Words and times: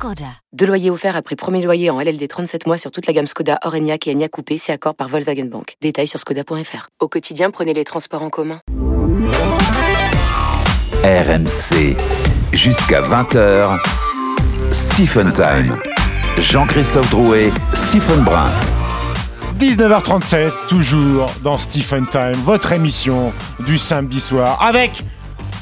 Skoda. 0.00 0.24
Deux 0.54 0.64
loyers 0.64 0.88
offerts 0.88 1.14
après 1.14 1.36
premier 1.36 1.62
loyer 1.62 1.90
en 1.90 2.00
LLD 2.00 2.26
37 2.26 2.66
mois 2.66 2.78
sur 2.78 2.90
toute 2.90 3.06
la 3.06 3.12
gamme 3.12 3.26
Skoda, 3.26 3.58
Orenia 3.66 3.96
et 4.06 4.10
Enya 4.10 4.30
Coupé, 4.30 4.56
c'est 4.56 4.72
accord 4.72 4.94
par 4.94 5.08
Volkswagen 5.08 5.44
Bank. 5.44 5.74
Détails 5.82 6.06
sur 6.06 6.18
skoda.fr. 6.18 6.88
Au 7.00 7.08
quotidien, 7.08 7.50
prenez 7.50 7.74
les 7.74 7.84
transports 7.84 8.22
en 8.22 8.30
commun. 8.30 8.60
RMC, 11.04 11.98
jusqu'à 12.54 13.02
20h, 13.02 13.78
Stephen 14.72 15.34
Time. 15.34 15.76
Jean-Christophe 16.38 17.10
Drouet, 17.10 17.50
Stephen 17.74 18.24
Brun. 18.24 18.48
19h37, 19.58 20.50
toujours 20.66 21.30
dans 21.44 21.58
Stephen 21.58 22.06
Time, 22.06 22.40
votre 22.42 22.72
émission 22.72 23.34
du 23.66 23.76
samedi 23.76 24.18
soir, 24.18 24.62
avec 24.62 24.92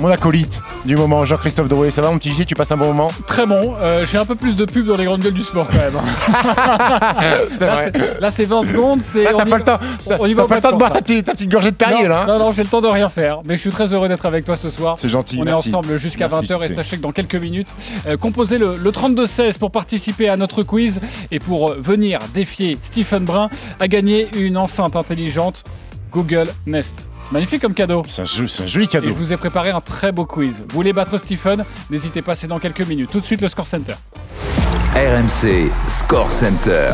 mon 0.01 0.09
acolyte 0.09 0.61
du 0.85 0.97
moment, 0.97 1.25
Jean-Christophe 1.25 1.69
Drouet. 1.69 1.91
Ça 1.91 2.03
va 2.03 2.11
mon 2.11 2.19
petit 2.19 2.31
J, 2.31 2.47
tu 2.47 2.55
passes 2.55 2.71
un 2.73 2.77
bon 2.77 2.87
moment 2.87 3.09
Très 3.27 3.47
bon. 3.47 3.75
Euh, 3.81 4.07
J'ai 4.07 4.17
un 4.19 4.25
peu 4.25 4.35
plus 4.37 4.55
de 4.57 4.65
pub 4.65 4.87
dans 4.87 4.97
les 4.97 5.05
grandes 5.05 5.21
gueules 5.23 5.33
du 5.35 5.43
sport 5.43 5.67
quand 5.67 5.77
même. 5.77 5.99
C'est 7.59 7.67
vrai. 7.67 7.93
Là, 8.21 8.31
c'est 8.31 8.45
20 8.45 8.63
secondes. 8.69 9.01
c'est- 9.03 9.25
Là, 9.25 9.31
T'as 9.37 9.45
pas 9.47 9.59
le 9.59 9.65
temps, 9.65 9.79
on 10.19 10.27
y 10.27 10.35
va 10.35 10.45
pas 10.47 10.57
le 10.57 10.61
temps 10.61 10.73
de 10.73 10.77
boire 10.77 10.93
ta 10.93 11.01
petite, 11.03 11.25
ta 11.27 11.33
petite 11.33 11.51
gorgée 11.51 11.71
de 11.71 11.77
Perrier 11.77 12.05
non, 12.05 12.09
là 12.09 12.23
hein 12.23 12.27
non, 12.27 12.39
non, 12.39 12.53
j'ai 12.53 12.63
le 12.63 12.69
temps 12.69 12.81
de 12.81 12.87
rien 12.89 13.09
faire. 13.09 13.41
Mais 13.45 13.57
je 13.57 13.61
suis 13.61 13.71
très 13.71 13.93
heureux 13.93 14.09
d'être 14.09 14.27
avec 14.27 14.45
toi 14.45 14.57
ce 14.57 14.71
soir. 14.71 14.97
C'est 14.99 15.09
gentil, 15.09 15.39
On 15.41 15.45
merci. 15.45 15.71
est 15.71 15.75
ensemble 15.75 15.97
jusqu'à 15.99 16.29
Merci, 16.29 16.47
20h 16.53 16.65
et 16.71 16.75
sachez 16.75 16.97
que 16.97 17.03
dans 17.03 17.13
quelques 17.13 17.35
minutes, 17.37 17.69
euh, 18.07 18.17
composez 18.17 18.59
le, 18.59 18.77
le 18.77 18.91
32-16 18.91 19.59
pour 19.59 19.71
participer 19.71 20.29
à 20.29 20.37
notre 20.37 20.63
quiz 20.63 21.01
et 21.31 21.39
pour 21.39 21.71
euh, 21.71 21.79
venir 21.81 22.21
défier 22.35 22.79
Stephen 22.83 23.25
Brun 23.25 23.49
à 23.81 23.89
gagner 23.89 24.29
une 24.37 24.57
enceinte 24.57 24.97
intelligente 24.97 25.65
Google 26.13 26.49
Nest. 26.67 27.09
Magnifique 27.31 27.61
comme 27.61 27.75
cadeau. 27.75 28.03
C'est 28.09 28.23
un, 28.23 28.25
un 28.25 28.67
joli 28.67 28.85
Et 28.87 28.89
cadeau. 28.89 29.09
je 29.11 29.15
vous 29.15 29.33
ai 29.33 29.37
préparé 29.37 29.71
un 29.71 29.81
très 29.81 30.13
beau 30.13 30.25
quiz. 30.25 30.61
Vous 30.69 30.75
voulez 30.77 30.93
battre 30.93 31.19
Stephen? 31.19 31.65
N'hésitez 31.91 32.23
pas, 32.23 32.35
c'est 32.35 32.47
dans 32.47 32.59
quelques 32.59 32.87
minutes. 32.87 33.11
Tout 33.11 33.21
de 33.21 33.25
suite 33.25 33.41
le 33.41 33.49
Score 33.49 33.67
Center. 33.67 33.95
RMC 34.95 35.71
Score 35.89 36.33
Center. 36.33 36.93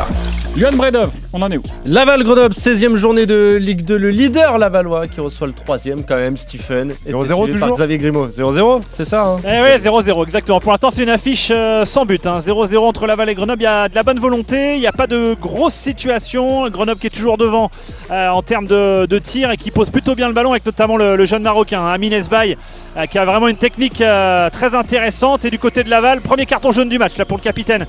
Johan 0.57 0.71
Bredov, 0.77 1.11
on 1.33 1.43
en 1.43 1.51
est 1.51 1.57
où 1.57 1.63
Laval 1.85 2.23
Grenoble, 2.23 2.55
16e 2.55 2.95
journée 2.95 3.27
de 3.27 3.57
Ligue 3.61 3.85
2, 3.85 3.97
le 3.97 4.11
leader 4.11 4.57
Lavallois 4.57 5.09
qui 5.09 5.21
reçoit 5.21 5.49
le 5.49 5.53
3e 5.53 6.05
quand 6.07 6.15
même, 6.15 6.37
Stephen. 6.37 6.93
Et 7.07 7.11
0-0 7.13 7.23
c'est 7.27 7.35
suivi 7.35 7.59
par 7.59 7.69
toujours 7.71 7.77
Xavier 7.77 7.99
Grimaud. 7.99 8.29
0-0, 8.29 8.81
c'est 8.93 9.05
ça 9.05 9.27
hein 9.33 9.39
Eh 9.45 9.61
ouais, 9.63 9.79
0-0, 9.81 10.23
exactement. 10.23 10.61
Pour 10.61 10.71
l'instant, 10.71 10.91
c'est 10.93 11.03
une 11.03 11.09
affiche 11.09 11.49
euh, 11.53 11.85
sans 11.85 12.05
but. 12.07 12.25
hein. 12.29 12.39
0-0 12.39 12.77
entre 12.79 13.09
Laval 13.09 13.29
et 13.31 13.35
Grenoble. 13.35 13.63
Il 13.63 13.65
y 13.65 13.67
a 13.67 13.89
de 13.89 13.97
la 13.97 14.05
bonne 14.05 14.21
volonté, 14.21 14.75
il 14.77 14.81
n'y 14.81 14.87
a 14.87 14.93
pas 14.93 15.09
de 15.09 15.35
grosse 15.35 15.75
situation. 15.75 16.71
Grenoble 16.71 17.01
qui 17.01 17.09
est 17.09 17.11
toujours 17.11 17.37
devant 17.37 17.69
euh, 18.13 18.29
en 18.29 18.43
termes 18.43 18.67
de, 18.67 19.07
de 19.07 19.19
tir 19.19 19.51
et 19.51 19.57
qui 19.57 19.73
pose 19.73 19.91
plutôt 19.91 20.15
bien 20.15 20.29
le 20.29 20.35
ballon, 20.35 20.53
avec 20.53 20.65
notamment 20.65 20.97
le, 20.97 21.17
le 21.17 21.25
jeune 21.27 21.43
Marocain, 21.43 21.81
hein, 21.81 21.93
Amin 21.95 22.13
Esbaï, 22.13 22.57
euh, 22.97 23.07
qui 23.07 23.19
a 23.19 23.25
vraiment 23.25 23.49
une 23.49 23.57
technique 23.57 24.01
euh, 24.01 24.49
très 24.51 24.77
intéressante. 24.77 25.45
Et 25.45 25.51
du 25.51 25.59
côté 25.59 25.83
de 25.83 25.91
Laval, 25.91 26.21
premier 26.21 26.47
carton 26.47 26.71
jaune 26.71 26.89
du 26.89 27.01
match 27.01 27.17
là 27.19 27.25
pour 27.25 27.39
le 27.39 27.43
capitaine 27.43 27.87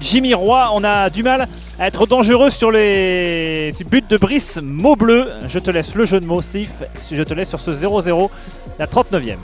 Jimmy 0.00 0.34
Roy. 0.34 0.70
On 0.74 0.84
a 0.84 1.10
du 1.10 1.22
mal 1.22 1.46
à 1.78 1.86
être 1.86 2.06
dangereux 2.06 2.50
sur 2.50 2.70
les 2.70 3.72
buts 3.90 4.04
de 4.08 4.16
Brice 4.16 4.58
Maubleu. 4.62 5.30
Je 5.48 5.58
te 5.58 5.70
laisse 5.70 5.94
le 5.94 6.04
jeu 6.06 6.20
de 6.20 6.26
mots, 6.26 6.42
Steve. 6.42 6.70
Je 7.10 7.22
te 7.22 7.34
laisse 7.34 7.48
sur 7.48 7.60
ce 7.60 7.70
0-0, 7.70 8.30
la 8.78 8.86
39e. 8.86 9.36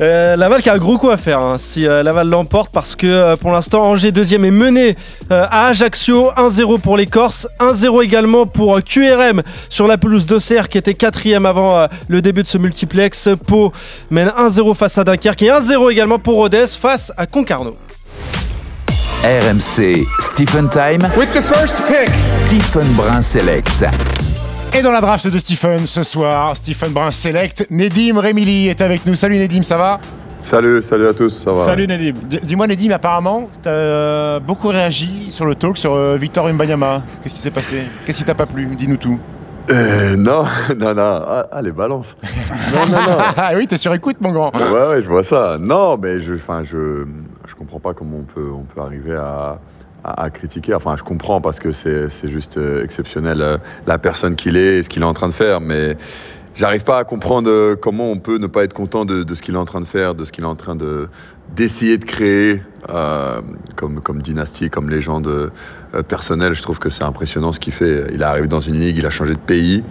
Euh, 0.00 0.34
Laval 0.36 0.60
qui 0.60 0.68
a 0.68 0.74
un 0.74 0.78
gros 0.78 0.98
coup 0.98 1.10
à 1.10 1.16
faire 1.16 1.38
hein, 1.38 1.56
si 1.58 1.86
euh, 1.86 2.02
Laval 2.02 2.28
l'emporte 2.28 2.72
parce 2.72 2.96
que 2.96 3.06
euh, 3.06 3.36
pour 3.36 3.52
l'instant 3.52 3.84
Angers 3.84 4.10
deuxième 4.10 4.44
est 4.44 4.50
mené 4.50 4.96
à 5.30 5.68
Ajaccio 5.68 6.32
1-0 6.36 6.80
pour 6.80 6.96
les 6.96 7.06
Corses 7.06 7.46
1-0 7.60 8.02
également 8.02 8.44
pour 8.44 8.82
QRM 8.82 9.42
sur 9.70 9.86
la 9.86 9.96
pelouse 9.96 10.26
d'Auxerre 10.26 10.68
qui 10.68 10.78
était 10.78 10.94
quatrième 10.94 11.46
avant 11.46 11.86
le 12.08 12.22
début 12.22 12.42
de 12.42 12.48
ce 12.48 12.58
multiplex 12.58 13.28
Pau 13.46 13.72
mène 14.10 14.32
1-0 14.36 14.74
face 14.74 14.98
à 14.98 15.04
Dunkerque 15.04 15.42
et 15.42 15.50
1-0 15.50 15.92
également 15.92 16.18
pour 16.18 16.36
Rodez 16.36 16.66
face 16.66 17.12
à 17.16 17.26
Concarneau 17.26 17.76
RMC 19.24 20.04
Stephen 20.20 20.68
Time. 20.68 21.00
With 21.16 21.32
the 21.32 21.40
first 21.40 21.82
pick. 21.86 22.10
Stephen 22.20 22.86
Brun 22.94 23.22
Select. 23.22 23.82
Et 24.76 24.82
dans 24.82 24.90
la 24.92 25.00
draft 25.00 25.26
de 25.26 25.38
Stephen 25.38 25.86
ce 25.86 26.02
soir, 26.02 26.54
Stephen 26.54 26.92
Brun 26.92 27.10
Select, 27.10 27.66
Nedim 27.70 28.18
Remili 28.18 28.68
est 28.68 28.82
avec 28.82 29.06
nous. 29.06 29.14
Salut 29.14 29.38
Nedim, 29.38 29.62
ça 29.62 29.78
va? 29.78 29.98
Salut, 30.42 30.82
salut 30.82 31.06
à 31.06 31.14
tous, 31.14 31.30
ça 31.30 31.52
va 31.52 31.64
Salut 31.64 31.86
Nedim. 31.86 32.12
Dis-moi 32.42 32.66
Nedim, 32.66 32.90
apparemment, 32.90 33.48
t'as 33.62 33.70
euh, 33.70 34.40
beaucoup 34.40 34.68
réagi 34.68 35.28
sur 35.30 35.46
le 35.46 35.54
talk 35.54 35.78
sur 35.78 35.94
euh, 35.94 36.18
Victor 36.20 36.46
Mbanyama. 36.52 37.02
Qu'est-ce 37.22 37.34
qui 37.34 37.40
s'est 37.40 37.50
passé? 37.50 37.84
Qu'est-ce 38.04 38.18
qui 38.18 38.24
t'a 38.24 38.34
pas 38.34 38.44
plu? 38.44 38.76
Dis-nous 38.76 38.98
tout. 38.98 39.18
Euh, 39.70 40.16
Non, 40.16 40.44
non, 40.76 40.94
non, 40.94 41.22
ah, 41.26 41.46
ah, 41.50 41.62
les 41.62 41.72
balances 41.72 42.14
Non, 42.74 42.86
non, 42.86 43.00
non 43.00 43.18
Ah 43.38 43.52
oui, 43.56 43.66
t'es 43.66 43.78
sur 43.78 43.94
écoute 43.94 44.18
mon 44.20 44.32
grand. 44.32 44.54
Ouais, 44.54 44.86
ouais, 44.88 45.02
je 45.02 45.08
vois 45.08 45.24
ça. 45.24 45.56
Non, 45.58 45.96
mais 45.96 46.20
je, 46.20 46.34
enfin, 46.34 46.62
je, 46.62 47.06
je 47.46 47.54
comprends 47.54 47.80
pas 47.80 47.94
comment 47.94 48.18
on 48.18 48.22
peut, 48.22 48.50
on 48.52 48.62
peut 48.62 48.80
arriver 48.80 49.14
à, 49.14 49.58
à, 50.04 50.30
critiquer. 50.30 50.74
Enfin, 50.74 50.96
je 50.96 51.02
comprends 51.02 51.40
parce 51.40 51.58
que 51.58 51.72
c'est 51.72 52.28
juste 52.28 52.58
euh, 52.58 52.84
exceptionnel 52.84 53.40
euh, 53.40 53.58
la 53.86 53.98
personne 53.98 54.36
qu'il 54.36 54.56
est 54.56 54.78
et 54.78 54.82
ce 54.82 54.88
qu'il 54.88 55.02
est 55.02 55.06
en 55.06 55.14
train 55.14 55.28
de 55.28 55.34
faire, 55.34 55.60
mais 55.60 55.96
j'arrive 56.54 56.84
pas 56.84 56.98
à 56.98 57.04
comprendre 57.04 57.50
euh, 57.50 57.76
comment 57.76 58.10
on 58.10 58.18
peut 58.18 58.38
ne 58.38 58.46
pas 58.46 58.64
être 58.64 58.74
content 58.74 59.04
de, 59.04 59.24
ce 59.34 59.42
qu'il 59.42 59.54
est 59.54 59.58
en 59.58 59.64
train 59.64 59.80
de 59.80 59.86
faire, 59.86 60.14
de 60.14 60.24
ce 60.24 60.32
qu'il 60.32 60.44
est 60.44 60.48
en 60.48 60.56
train 60.56 60.76
de 60.76 61.08
d'essayer 61.54 61.98
de 61.98 62.06
créer 62.06 62.62
comme, 63.76 64.00
comme 64.00 64.22
dynastie, 64.22 64.70
comme 64.70 64.88
légende 64.88 65.52
personnelle. 66.08 66.54
Je 66.54 66.62
trouve 66.62 66.78
que 66.78 66.88
c'est 66.88 67.04
impressionnant 67.04 67.52
ce 67.52 67.60
qu'il 67.60 67.74
fait. 67.74 68.06
Il 68.12 68.22
est 68.22 68.24
arrivé 68.24 68.48
dans 68.48 68.60
une 68.60 68.80
ligue, 68.80 68.96
il 68.96 69.04
a 69.04 69.10
changé 69.10 69.34
de 69.34 69.38
pays 69.38 69.84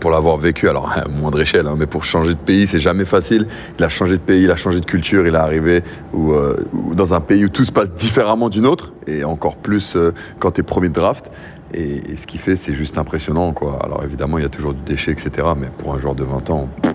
pour 0.00 0.10
l'avoir 0.10 0.36
vécu, 0.36 0.68
alors 0.68 0.90
à 0.96 1.08
moindre 1.08 1.40
échelle, 1.40 1.66
hein, 1.66 1.74
mais 1.78 1.86
pour 1.86 2.04
changer 2.04 2.34
de 2.34 2.38
pays, 2.38 2.66
c'est 2.66 2.80
jamais 2.80 3.04
facile. 3.04 3.46
Il 3.78 3.84
a 3.84 3.88
changé 3.88 4.16
de 4.16 4.22
pays, 4.22 4.44
il 4.44 4.50
a 4.50 4.56
changé 4.56 4.80
de 4.80 4.84
culture, 4.84 5.26
il 5.26 5.34
est 5.34 5.38
arrivé 5.38 5.82
où, 6.12 6.32
euh, 6.32 6.56
dans 6.92 7.14
un 7.14 7.20
pays 7.20 7.44
où 7.44 7.48
tout 7.48 7.64
se 7.64 7.72
passe 7.72 7.92
différemment 7.92 8.48
du 8.48 8.60
nôtre, 8.60 8.92
et 9.06 9.24
encore 9.24 9.56
plus 9.56 9.96
euh, 9.96 10.12
quand 10.38 10.52
tu 10.52 10.60
es 10.60 10.62
premier 10.62 10.88
de 10.88 10.94
draft. 10.94 11.30
Et, 11.74 12.12
et 12.12 12.16
ce 12.16 12.26
qu'il 12.26 12.40
fait, 12.40 12.56
c'est 12.56 12.74
juste 12.74 12.96
impressionnant. 12.98 13.52
Quoi. 13.52 13.78
Alors 13.84 14.02
évidemment, 14.04 14.38
il 14.38 14.42
y 14.42 14.46
a 14.46 14.50
toujours 14.50 14.74
du 14.74 14.82
déchet, 14.82 15.12
etc. 15.12 15.30
Mais 15.56 15.68
pour 15.78 15.94
un 15.94 15.98
joueur 15.98 16.14
de 16.14 16.24
20 16.24 16.50
ans, 16.50 16.68
pff, 16.82 16.94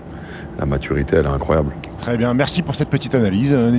la 0.58 0.66
maturité, 0.66 1.16
elle 1.16 1.26
est 1.26 1.28
incroyable. 1.28 1.72
Très 2.00 2.16
bien, 2.16 2.34
merci 2.34 2.62
pour 2.62 2.74
cette 2.74 2.88
petite 2.90 3.14
analyse, 3.14 3.52
euh. 3.56 3.70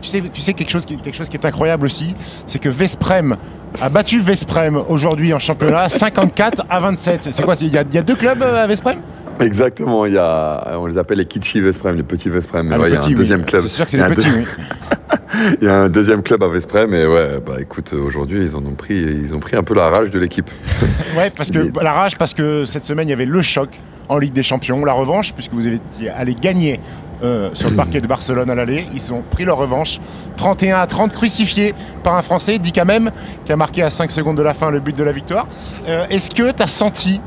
Tu 0.00 0.08
sais, 0.08 0.22
tu 0.32 0.40
sais 0.40 0.52
quelque, 0.54 0.70
chose 0.70 0.84
qui, 0.84 0.96
quelque 0.96 1.16
chose 1.16 1.28
qui 1.28 1.36
est 1.36 1.44
incroyable 1.44 1.86
aussi, 1.86 2.14
c'est 2.46 2.58
que 2.58 2.68
Vesprem 2.68 3.36
a 3.80 3.88
battu 3.88 4.20
Vesprem 4.20 4.76
aujourd'hui 4.88 5.32
en 5.34 5.38
championnat 5.38 5.88
54 5.90 6.66
à 6.70 6.80
27. 6.80 7.28
C'est 7.32 7.42
quoi 7.42 7.54
Il 7.60 7.72
y, 7.72 7.78
a- 7.78 7.82
il 7.88 7.94
y 7.94 7.98
a 7.98 8.02
deux 8.02 8.16
clubs 8.16 8.42
euh, 8.42 8.62
à 8.64 8.66
Vesprem? 8.66 8.98
Exactement, 9.40 10.06
il 10.06 10.14
y 10.14 10.18
a, 10.18 10.76
on 10.78 10.86
les 10.86 10.96
appelle 10.96 11.18
les 11.18 11.26
Kitschy 11.26 11.60
Vesprem, 11.60 11.96
les 11.96 12.04
petits 12.04 12.28
Vesprem. 12.28 12.68
Mais 12.68 12.74
Ah, 12.74 12.78
les 12.78 12.82
ouais, 12.84 12.88
il 12.90 12.94
y 12.94 12.96
a 12.96 13.02
un 13.02 13.06
oui. 13.08 13.14
deuxième 13.16 13.44
club. 13.44 13.62
C'est 13.62 13.68
sûr 13.68 13.84
que 13.84 13.90
c'est 13.90 13.96
les 13.96 14.04
un 14.04 14.08
petits, 14.10 14.30
deux- 14.30 14.36
oui. 14.38 14.44
Il 15.60 15.66
y 15.66 15.68
a 15.70 15.74
un 15.82 15.88
deuxième 15.88 16.22
club 16.22 16.42
à 16.42 16.48
Vesprem 16.48 16.94
et 16.94 17.06
ouais, 17.06 17.40
bah 17.44 17.54
écoute, 17.60 17.92
aujourd'hui 17.92 18.42
ils 18.44 18.56
en 18.56 18.64
ont 18.64 18.74
pris, 18.74 18.96
ils 18.96 19.34
ont 19.34 19.40
pris 19.40 19.56
un 19.56 19.62
peu 19.62 19.74
la 19.74 19.88
rage 19.88 20.10
de 20.10 20.18
l'équipe. 20.18 20.50
Ouais, 21.16 21.30
parce 21.34 21.50
que 21.50 21.58
Mais- 21.58 21.82
la 21.82 21.92
rage, 21.92 22.16
parce 22.18 22.34
que 22.34 22.64
cette 22.64 22.84
semaine 22.84 23.06
il 23.08 23.10
y 23.10 23.14
avait 23.14 23.24
le 23.24 23.40
choc 23.42 23.68
en 24.08 24.18
Ligue 24.18 24.32
des 24.32 24.42
Champions, 24.42 24.84
la 24.84 24.92
revanche, 24.92 25.32
puisque 25.32 25.52
vous 25.52 25.66
avez 25.66 25.80
allé 26.14 26.34
gagner 26.34 26.80
euh, 27.22 27.48
sur 27.54 27.70
le 27.70 27.76
parquet 27.76 28.00
de 28.02 28.06
Barcelone 28.06 28.50
à 28.50 28.54
l'aller. 28.54 28.84
Ils 28.92 29.12
ont 29.14 29.22
pris 29.22 29.44
leur 29.44 29.56
revanche. 29.56 29.98
31 30.36 30.76
à 30.78 30.86
30, 30.86 31.12
crucifié 31.12 31.74
par 32.02 32.16
un 32.16 32.22
Français, 32.22 32.58
dit 32.58 32.72
quand 32.72 32.84
même, 32.84 33.10
qui 33.46 33.52
a 33.52 33.56
marqué 33.56 33.82
à 33.82 33.88
5 33.90 34.10
secondes 34.10 34.36
de 34.36 34.42
la 34.42 34.52
fin 34.52 34.70
le 34.70 34.80
but 34.80 34.94
de 34.94 35.04
la 35.04 35.12
victoire. 35.12 35.46
Euh, 35.88 36.04
Est-ce 36.10 36.30
que 36.32 36.50
tu 36.50 36.62
as 36.62 36.66
senti 36.66 37.20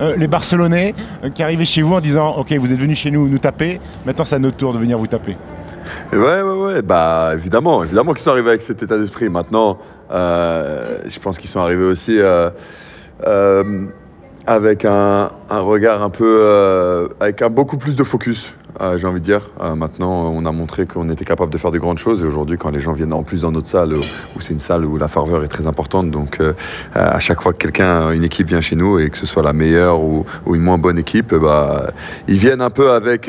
euh, 0.00 0.16
les 0.16 0.26
Barcelonais 0.28 0.94
qui 1.34 1.42
arrivaient 1.42 1.64
chez 1.64 1.80
vous 1.82 1.94
en 1.94 2.00
disant 2.00 2.34
Ok, 2.36 2.52
vous 2.52 2.72
êtes 2.72 2.78
venus 2.78 2.98
chez 2.98 3.10
nous 3.10 3.26
nous 3.28 3.38
taper, 3.38 3.80
maintenant 4.04 4.24
c'est 4.26 4.34
à 4.36 4.38
notre 4.38 4.56
tour 4.58 4.74
de 4.74 4.78
venir 4.78 4.98
vous 4.98 5.06
taper? 5.06 5.36
Ouais, 6.12 6.42
ouais, 6.42 6.42
ouais, 6.42 6.82
bah 6.82 7.32
évidemment, 7.34 7.84
évidemment 7.84 8.12
qu'ils 8.12 8.22
sont 8.22 8.30
arrivés 8.30 8.50
avec 8.50 8.62
cet 8.62 8.82
état 8.82 8.98
d'esprit. 8.98 9.28
Maintenant, 9.28 9.78
euh, 10.10 10.98
je 11.06 11.18
pense 11.18 11.38
qu'ils 11.38 11.50
sont 11.50 11.60
arrivés 11.60 11.84
aussi 11.84 12.18
euh, 12.18 12.50
euh, 13.26 13.84
avec 14.46 14.84
un, 14.84 15.30
regard 15.50 16.02
un 16.02 16.10
peu, 16.10 17.08
avec 17.20 17.42
un 17.42 17.50
beaucoup 17.50 17.76
plus 17.76 17.96
de 17.96 18.04
focus. 18.04 18.52
J'ai 18.96 19.08
envie 19.08 19.20
de 19.20 19.24
dire. 19.24 19.50
Maintenant, 19.74 20.30
on 20.32 20.46
a 20.46 20.52
montré 20.52 20.86
qu'on 20.86 21.10
était 21.10 21.24
capable 21.24 21.52
de 21.52 21.58
faire 21.58 21.72
de 21.72 21.78
grandes 21.78 21.98
choses. 21.98 22.22
Et 22.22 22.24
aujourd'hui, 22.24 22.56
quand 22.56 22.70
les 22.70 22.78
gens 22.78 22.92
viennent 22.92 23.12
en 23.12 23.24
plus 23.24 23.40
dans 23.40 23.50
notre 23.50 23.66
salle, 23.66 23.94
où, 23.94 24.40
c'est 24.40 24.52
une 24.52 24.60
salle 24.60 24.84
où 24.84 24.96
la 24.96 25.08
ferveur 25.08 25.42
est 25.42 25.48
très 25.48 25.66
importante, 25.66 26.12
donc 26.12 26.40
à 26.94 27.18
chaque 27.18 27.42
fois 27.42 27.52
que 27.52 27.58
quelqu'un, 27.58 28.12
une 28.12 28.22
équipe 28.22 28.46
vient 28.46 28.60
chez 28.60 28.76
nous, 28.76 29.00
et 29.00 29.10
que 29.10 29.18
ce 29.18 29.26
soit 29.26 29.42
la 29.42 29.52
meilleure 29.52 30.00
ou, 30.00 30.24
ou 30.46 30.54
une 30.54 30.62
moins 30.62 30.78
bonne 30.78 30.98
équipe, 30.98 31.34
bah, 31.34 31.90
ils 32.28 32.38
viennent 32.38 32.62
un 32.62 32.70
peu 32.70 32.92
avec. 32.92 33.28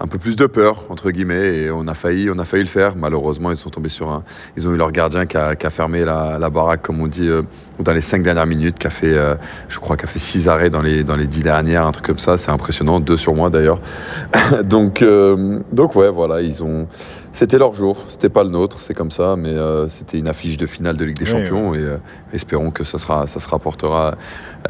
Un 0.00 0.06
peu 0.06 0.18
plus 0.18 0.34
de 0.36 0.46
peur 0.46 0.84
entre 0.88 1.10
guillemets 1.10 1.56
et 1.56 1.70
on 1.70 1.86
a 1.86 1.94
failli 1.94 2.28
on 2.30 2.38
a 2.38 2.44
failli 2.44 2.64
le 2.64 2.68
faire. 2.68 2.96
Malheureusement 2.96 3.50
ils 3.50 3.56
sont 3.56 3.70
tombés 3.70 3.88
sur 3.88 4.10
un 4.10 4.24
ils 4.56 4.66
ont 4.66 4.72
eu 4.72 4.76
leur 4.76 4.92
gardien 4.92 5.26
qui 5.26 5.36
a, 5.36 5.54
qui 5.54 5.66
a 5.66 5.70
fermé 5.70 6.04
la, 6.04 6.38
la, 6.38 6.50
baraque 6.50 6.82
comme 6.82 7.00
on 7.00 7.06
dit 7.06 7.28
euh, 7.28 7.42
dans 7.78 7.92
les 7.92 8.00
cinq 8.00 8.22
dernières 8.22 8.46
minutes 8.46 8.78
qui 8.78 8.86
a 8.86 8.90
fait 8.90 9.16
euh, 9.16 9.36
je 9.68 9.78
crois 9.78 9.96
qui 9.96 10.04
a 10.04 10.08
fait 10.08 10.18
six 10.18 10.48
arrêts 10.48 10.70
dans 10.70 10.82
les 10.82 11.04
dans 11.04 11.16
les 11.16 11.26
dix 11.26 11.42
dernières 11.42 11.86
un 11.86 11.92
truc 11.92 12.06
comme 12.06 12.18
ça. 12.18 12.36
C'est 12.38 12.50
impressionnant. 12.50 13.00
Deux 13.00 13.16
sur 13.16 13.34
moi 13.34 13.50
d'ailleurs. 13.50 13.80
Donc 14.64 15.02
euh, 15.02 15.60
donc 15.72 15.94
ouais 15.96 16.10
voilà 16.10 16.40
ils 16.40 16.62
ont 16.62 16.86
c'était 17.34 17.58
leur 17.58 17.74
jour, 17.74 17.96
c'était 18.06 18.28
pas 18.28 18.44
le 18.44 18.50
nôtre, 18.50 18.78
c'est 18.78 18.94
comme 18.94 19.10
ça, 19.10 19.34
mais 19.36 19.48
euh, 19.48 19.88
c'était 19.88 20.18
une 20.18 20.28
affiche 20.28 20.56
de 20.56 20.66
finale 20.66 20.96
de 20.96 21.04
Ligue 21.04 21.18
des 21.18 21.26
Champions 21.26 21.74
et 21.74 21.78
euh, 21.78 21.96
espérons 22.32 22.70
que 22.70 22.84
ça, 22.84 22.96
sera, 22.96 23.26
ça 23.26 23.40
se 23.40 23.48
rapportera, 23.48 24.14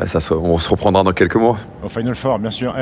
euh, 0.01 0.07
ça 0.07 0.19
se, 0.19 0.33
on 0.33 0.59
se 0.59 0.71
reprendra 0.71 1.05
dans 1.05 1.13
quelques 1.13 1.37
mois. 1.37 1.59
Au 1.85 1.91
Final 1.91 2.15
Four, 2.15 2.39
bien 2.39 2.51
sûr. 2.51 2.75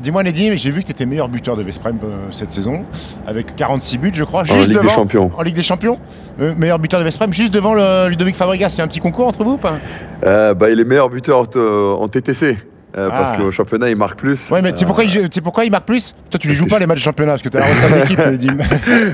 Dis-moi, 0.00 0.22
Nedim, 0.24 0.56
j'ai 0.56 0.70
vu 0.70 0.82
que 0.82 0.86
tu 0.86 0.92
étais 0.92 1.06
meilleur 1.06 1.30
buteur 1.30 1.56
de 1.56 1.62
Vesprem 1.62 1.98
cette 2.30 2.52
saison, 2.52 2.84
avec 3.26 3.56
46 3.56 3.96
buts, 3.96 4.10
je 4.12 4.24
crois. 4.24 4.44
Juste 4.44 4.58
en 4.58 4.60
Ligue 4.60 4.72
devant, 4.74 4.82
des 4.82 4.90
Champions. 4.90 5.30
En 5.34 5.42
Ligue 5.42 5.56
des 5.56 5.62
Champions 5.62 5.98
Meilleur 6.38 6.78
buteur 6.78 7.00
de 7.00 7.04
Vesprem, 7.06 7.32
juste 7.32 7.54
devant 7.54 7.72
le 7.72 8.10
Ludovic 8.10 8.36
Fabregas. 8.36 8.74
Il 8.74 8.78
y 8.78 8.80
a 8.82 8.84
un 8.84 8.88
petit 8.88 9.00
concours 9.00 9.26
entre 9.26 9.42
vous 9.42 9.52
ou 9.52 9.56
pas? 9.56 9.78
Bah, 10.22 10.70
Il 10.70 10.78
est 10.78 10.84
meilleur 10.84 11.08
buteur 11.08 11.46
en 11.56 12.08
TTC. 12.08 12.58
Euh, 12.96 13.08
ah. 13.12 13.16
Parce 13.16 13.32
qu'au 13.36 13.50
championnat, 13.50 13.90
il 13.90 13.96
marque 13.96 14.18
plus. 14.18 14.50
Ouais, 14.50 14.62
mais 14.62 14.72
tu 14.72 14.78
sais 14.78 14.86
pourquoi, 14.86 15.04
il, 15.04 15.30
pourquoi 15.42 15.64
il 15.64 15.70
marque 15.70 15.86
plus? 15.86 16.14
Toi, 16.30 16.40
tu 16.40 16.48
les 16.48 16.54
joues 16.54 16.66
pas 16.66 16.76
je... 16.76 16.80
les 16.80 16.86
matchs 16.86 16.98
de 16.98 17.02
championnat 17.04 17.32
parce 17.32 17.42
que 17.42 17.48
tu 17.48 17.56
es 17.56 17.60
la 17.60 18.30
d'équipe, 18.30 18.50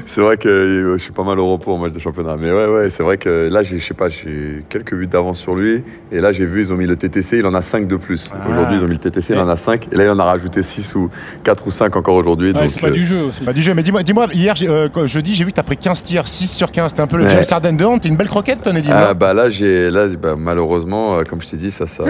C'est 0.07 0.21
vrai 0.21 0.37
que 0.37 0.95
je 0.97 1.03
suis 1.03 1.13
pas 1.13 1.25
mal 1.25 1.39
au 1.39 1.53
repos 1.53 1.73
en 1.73 1.79
match 1.79 1.93
de 1.93 1.99
championnat. 1.99 2.37
Mais 2.39 2.53
ouais, 2.53 2.67
ouais, 2.67 2.91
c'est 2.91 3.03
vrai 3.03 3.19
que 3.19 3.49
là, 3.51 3.63
je 3.63 3.77
sais 3.79 3.95
pas, 3.95 4.09
j'ai 4.09 4.65
quelques 4.69 4.95
buts 4.95 5.07
d'avance 5.07 5.39
sur 5.39 5.55
lui. 5.55 5.83
Et 6.13 6.21
là, 6.21 6.33
j'ai 6.33 6.47
vu, 6.47 6.61
ils 6.61 6.73
ont 6.73 6.77
mis 6.77 6.87
le 6.87 6.97
TTC, 6.97 7.39
il 7.39 7.47
en 7.47 7.55
a 7.55 7.63
5 7.63 7.87
de 7.87 7.97
plus. 7.97 8.31
Ah. 8.33 8.49
Aujourd'hui, 8.49 8.79
ils 8.79 8.85
ont 8.85 8.89
mis 8.89 8.95
le 8.95 9.01
TTC, 9.01 9.35
il 9.35 9.41
en 9.41 9.49
a 9.49 9.57
5. 9.57 9.89
Et 9.93 9.97
là, 9.97 10.05
il 10.05 10.11
en 10.11 10.19
a 10.19 10.25
rajouté 10.25 10.63
6 10.63 10.95
ou 10.95 11.11
4 11.45 11.67
ou 11.67 11.71
5 11.71 11.97
encore 11.97 12.15
aujourd'hui. 12.15 12.53
Ouais, 12.53 12.69
c'est 12.69 12.81
pas 12.81 12.89
euh... 12.89 12.93
du 12.93 13.07
jeu 13.07 13.25
aussi. 13.25 13.45
Pas 13.45 13.53
du 13.53 13.63
jeu. 13.63 13.75
Mais 13.75 13.83
dis-moi, 13.83 14.03
dis-moi 14.03 14.29
hier, 14.33 14.55
euh, 14.63 14.89
jeudi, 15.07 15.35
j'ai 15.35 15.45
vu 15.45 15.51
que 15.51 15.57
tu 15.57 15.61
as 15.61 15.65
pris 15.65 15.77
15 15.77 16.03
tirs, 16.03 16.29
6 16.29 16.47
sur 16.49 16.73
15. 16.73 16.91
C'était 16.91 17.03
un 17.03 17.07
peu 17.07 17.19
le 17.19 17.25
ouais. 17.25 17.31
James 17.31 17.45
Harden 17.51 17.77
de 17.77 17.85
honte. 17.85 18.03
T'es 18.03 18.09
une 18.09 18.17
belle 18.17 18.29
croquette, 18.29 18.63
toi, 18.63 18.73
Nedim 18.73 18.93
ah, 18.93 19.15
bah 19.15 19.35
Là, 19.35 19.51
j'ai, 19.51 19.91
là 19.91 20.07
bah, 20.09 20.35
malheureusement, 20.39 21.19
euh, 21.19 21.23
comme 21.29 21.43
je 21.43 21.49
t'ai 21.49 21.57
dit, 21.57 21.71
ça, 21.71 21.87
ça, 21.87 22.05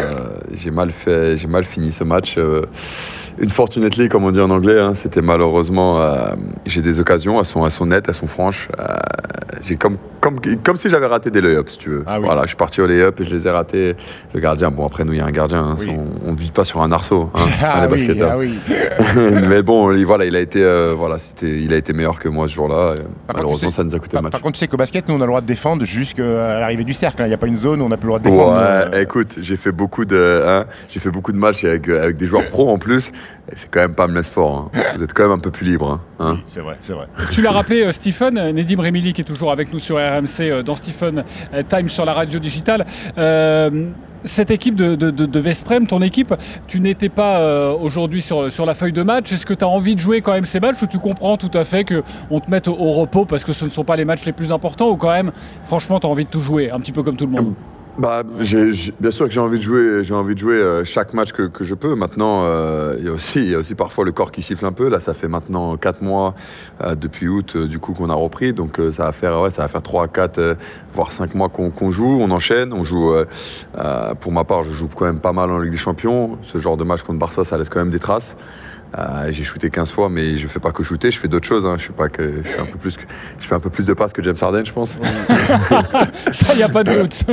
j'ai 0.53 0.71
mal, 0.71 0.93
fait, 0.93 1.37
j'ai 1.37 1.49
mal 1.49 1.56
fini 1.64 1.93
ce 1.93 2.05
match. 2.05 2.37
Euh, 2.38 2.62
une 3.38 3.50
fortunately, 3.50 4.08
comme 4.08 4.25
on 4.25 4.31
dit 4.31 4.41
en 4.41 4.50
anglais. 4.50 4.81
Hein, 4.81 4.94
C'était 4.94 5.23
malheureusement, 5.23 6.00
euh, 6.00 6.35
j'ai 6.64 6.82
des 6.82 7.00
occasions, 7.00 7.38
elles 7.38 7.47
sont, 7.47 7.64
elles 7.64 7.70
sont 7.70 7.87
nettes, 7.87 8.06
elles 8.08 8.14
sont 8.14 8.26
franches. 8.26 8.69
Euh, 8.79 8.97
j'ai 9.61 9.76
comme, 9.76 9.99
comme, 10.26 10.56
comme 10.64 10.76
si 10.76 10.90
j'avais 10.90 11.06
raté 11.06 11.31
des 11.31 11.40
lay-ups, 11.40 11.73
si 11.73 11.78
tu 11.78 11.90
veux. 11.90 12.05
Ah 12.06 12.19
oui. 12.19 12.25
Voilà, 12.26 12.43
je 12.43 12.49
suis 12.49 12.56
parti 12.56 12.81
au 12.81 12.87
lay-up 12.87 13.20
et 13.20 13.25
je 13.25 13.34
les 13.34 13.46
ai 13.46 13.50
ratés. 13.50 13.94
Le 14.34 14.40
gardien, 14.40 14.70
bon 14.70 14.84
après 14.87 15.05
nous 15.05 15.12
il 15.12 15.19
y 15.19 15.23
a 15.23 15.26
un 15.26 15.31
gardien, 15.31 15.58
hein, 15.62 15.76
Oui. 15.78 15.90
on 16.25 16.32
ne 16.32 16.37
vit 16.37 16.50
pas 16.50 16.64
sur 16.64 16.82
un 16.82 16.90
arceau, 16.93 17.31
hein, 17.34 17.40
Ah, 17.62 17.87
les 17.87 18.11
oui, 18.11 18.20
ah 18.23 18.37
oui. 18.38 18.58
Mais 19.49 19.62
bon, 19.62 19.93
il- 19.93 20.05
voilà, 20.06 20.25
il 20.25 20.34
a 20.37 20.40
été, 20.40 20.62
euh, 20.62 20.94
voilà, 20.96 21.17
il 21.43 21.73
a 21.73 21.76
été 21.76 21.93
meilleur 21.93 22.19
que 22.19 22.28
moi 22.28 22.49
ce 22.49 22.55
jour-là. 22.55 22.94
malheureusement, 23.28 23.67
contre, 23.69 23.76
ça 23.76 23.84
nous 23.84 23.94
a 23.94 23.99
coûté 23.99 24.12
Par, 24.12 24.20
le 24.23 24.25
match. 24.25 24.32
par 24.32 24.40
contre, 24.40 24.55
tu 24.55 24.61
sais 24.61 24.69
qu'au 24.69 24.76
basket, 24.76 25.08
nous, 25.08 25.14
on 25.14 25.19
a 25.19 25.20
le 25.20 25.26
droit 25.28 25.40
de 25.40 25.46
défendre 25.46 25.84
jusqu'à 25.84 26.23
l'arrivée 26.61 26.84
du 26.84 26.94
cercle. 26.94 27.22
hein. 27.22 27.26
Il 27.26 27.29
n'y 27.29 27.34
a 27.34 27.38
pas 27.38 27.46
une 27.46 27.56
zone 27.56 27.81
où 27.81 27.84
on 27.84 27.88
n'a 27.88 27.96
plus 27.96 28.06
le 28.06 28.11
droit 28.11 28.19
de 28.19 28.25
défendre. 28.25 28.52
Ouais, 28.55 28.96
Euh, 28.96 29.02
écoute, 29.02 29.37
j'ai 29.40 29.56
fait 29.56 29.72
beaucoup 29.72 30.05
de, 30.05 30.43
hein, 30.46 30.64
j'ai 30.88 31.00
fait 31.00 31.11
beaucoup 31.11 31.32
de 31.32 31.38
matchs 31.38 31.64
avec, 31.64 31.88
avec 31.88 32.17
des 32.17 32.26
joueurs 32.26 32.46
pros 32.50 32.69
en 32.70 32.79
plus. 32.79 33.12
C'est 33.54 33.70
quand 33.70 33.81
même 33.81 33.94
pas 33.94 34.06
le 34.06 34.22
sport. 34.22 34.70
hein. 34.75 34.81
Vous 34.96 35.04
êtes 35.04 35.12
quand 35.12 35.22
même 35.25 35.32
un 35.32 35.38
peu 35.38 35.50
plus 35.50 35.66
libre. 35.66 35.88
hein, 35.90 36.00
hein. 36.19 36.32
oui, 36.37 36.43
c'est 36.46 36.60
vrai, 36.60 36.76
c'est 36.81 36.93
vrai. 36.94 37.06
Tu 37.31 37.43
l'as 37.43 37.52
rappelé, 37.52 37.82
euh, 37.84 37.93
Stephen, 37.93 38.37
euh, 38.38 38.52
Nedim 38.52 38.81
Remili 38.81 39.12
qui 39.12 39.20
est 39.20 39.25
toujours 39.25 39.52
avec 39.52 39.72
nous 39.72 39.78
sur 39.78 39.96
RMC 39.96 40.40
euh, 40.40 40.62
dans 40.62 40.75
Stephen 40.75 41.22
euh, 41.54 41.62
Time 41.69 41.88
sur 41.88 42.04
la 42.04 42.12
radio 42.12 42.38
digitale. 42.40 42.84
Euh, 43.19 43.90
cette 44.25 44.50
équipe 44.50 44.75
de, 44.75 44.96
de, 44.96 45.12
de, 45.12 45.26
de 45.26 45.38
Vesprem, 45.40 45.87
ton 45.87 46.02
équipe, 46.02 46.34
tu 46.66 46.81
n'étais 46.81 47.08
pas 47.08 47.38
euh, 47.38 47.72
aujourd'hui 47.72 48.20
sur, 48.20 48.50
sur 48.50 48.66
la 48.66 48.75
feuille 48.75 48.93
de 48.93 49.02
match. 49.02 49.31
Est-ce 49.32 49.46
que 49.46 49.54
tu 49.54 49.64
as 49.64 49.69
envie 49.69 49.94
de 49.94 50.00
jouer 50.00 50.20
quand 50.22 50.32
même 50.32 50.46
ces 50.46 50.58
matchs 50.58 50.82
ou 50.82 50.87
tu 50.88 50.98
comprends 50.98 51.37
tout 51.37 51.50
à 51.54 51.62
fait 51.64 51.84
qu'on 51.84 52.40
te 52.40 52.50
mette 52.50 52.66
au, 52.66 52.72
au 52.75 52.90
repos 52.93 53.25
parce 53.26 53.44
que 53.44 53.52
ce 53.52 53.64
ne 53.64 53.70
sont 53.70 53.84
pas 53.84 53.94
les 53.94 54.04
matchs 54.04 54.25
les 54.25 54.32
plus 54.32 54.50
importants 54.50 54.90
ou 54.90 54.96
quand 54.96 55.12
même, 55.12 55.31
franchement, 55.64 56.00
tu 56.00 56.08
as 56.08 56.10
envie 56.10 56.25
de 56.25 56.31
tout 56.31 56.40
jouer, 56.40 56.72
un 56.72 56.81
petit 56.81 56.93
peu 56.93 57.04
comme 57.04 57.16
tout 57.16 57.26
le 57.26 57.32
monde? 57.32 57.54
Bah, 57.98 58.25
bien 58.25 59.10
sûr 59.10 59.26
que 59.26 59.32
j'ai 59.32 59.40
envie 59.40 59.56
de 59.56 59.62
jouer, 59.62 60.04
j'ai 60.04 60.12
envie 60.12 60.34
de 60.34 60.38
jouer 60.38 60.56
euh, 60.56 60.84
chaque 60.84 61.14
match 61.14 61.32
que, 61.32 61.44
que 61.44 61.64
je 61.64 61.75
peux. 61.75 61.94
Maintenant, 61.94 62.43
euh, 62.44 62.96
il 62.98 63.06
y 63.06 63.08
a 63.08 63.12
aussi, 63.12 63.38
il 63.40 63.50
y 63.50 63.54
a 63.54 63.58
aussi 63.58 63.75
parfois 63.75 64.04
le 64.04 64.12
corps 64.12 64.31
qui 64.31 64.43
siffle 64.43 64.66
un 64.66 64.72
peu. 64.72 64.88
Là, 64.90 65.00
ça 65.00 65.14
fait 65.14 65.28
maintenant 65.28 65.78
4 65.78 66.02
mois 66.02 66.34
euh, 66.82 66.94
depuis 66.94 67.26
août, 67.26 67.54
euh, 67.56 67.66
du 67.66 67.78
coup, 67.78 67.94
qu'on 67.94 68.10
a 68.10 68.14
repris. 68.14 68.52
Donc, 68.52 68.78
euh, 68.78 68.93
ça 68.93 69.04
va 69.04 69.12
faire, 69.12 69.40
ouais, 69.40 69.50
ça 69.50 69.62
va 69.62 69.69
faire 69.69 69.81
3, 69.82 70.08
4, 70.08 70.56
voire 70.94 71.10
5 71.10 71.34
mois 71.34 71.48
qu'on 71.48 71.70
qu'on 71.70 71.90
joue. 71.90 72.19
On 72.20 72.31
enchaîne, 72.31 72.75
on 72.75 72.84
joue. 72.84 73.12
euh, 73.12 73.25
euh, 73.78 74.14
pour 74.14 74.31
ma 74.31 74.44
part, 74.44 74.64
je 74.64 74.72
joue 74.72 74.88
quand 74.94 75.06
même 75.06 75.20
pas 75.20 75.32
mal 75.32 75.50
en 75.50 75.58
Ligue 75.58 75.72
des 75.72 75.78
Champions. 75.78 76.37
Ce 76.43 76.58
genre 76.58 76.76
de 76.76 76.84
match 76.84 77.00
contre 77.02 77.19
Barça, 77.19 77.44
ça 77.44 77.56
laisse 77.56 77.70
quand 77.70 77.78
même 77.81 77.90
des 77.90 77.98
traces. 77.98 78.37
Euh, 78.97 79.29
j'ai 79.31 79.44
shooté 79.44 79.69
15 79.69 79.91
fois, 79.91 80.09
mais 80.09 80.37
je 80.37 80.47
fais 80.49 80.61
pas 80.61 80.73
que 80.73 80.83
shooter, 80.83 81.11
je 81.11 81.19
fais 81.19 81.29
d'autres 81.29 81.47
choses. 81.47 81.67
hein. 81.67 81.75
Je 81.77 81.83
suis 81.85 81.93
pas 81.93 82.09
que, 82.09 82.43
je 82.43 82.49
suis 82.49 82.61
un 82.61 82.65
peu 82.67 82.79
plus, 82.79 82.97
je 83.41 83.47
fais 83.47 83.55
un 83.55 83.61
peu 83.61 83.69
plus 83.71 83.85
de 83.87 83.93
passes 83.93 84.12
que 84.12 84.23
James 84.23 84.37
Harden, 84.41 84.65
je 84.65 84.73
pense. 84.73 84.97
Ça, 86.33 86.53
il 86.53 86.56
n'y 86.56 86.62
a 86.62 86.69
pas 86.69 86.85
de 86.85 87.03
doute. 87.03 87.25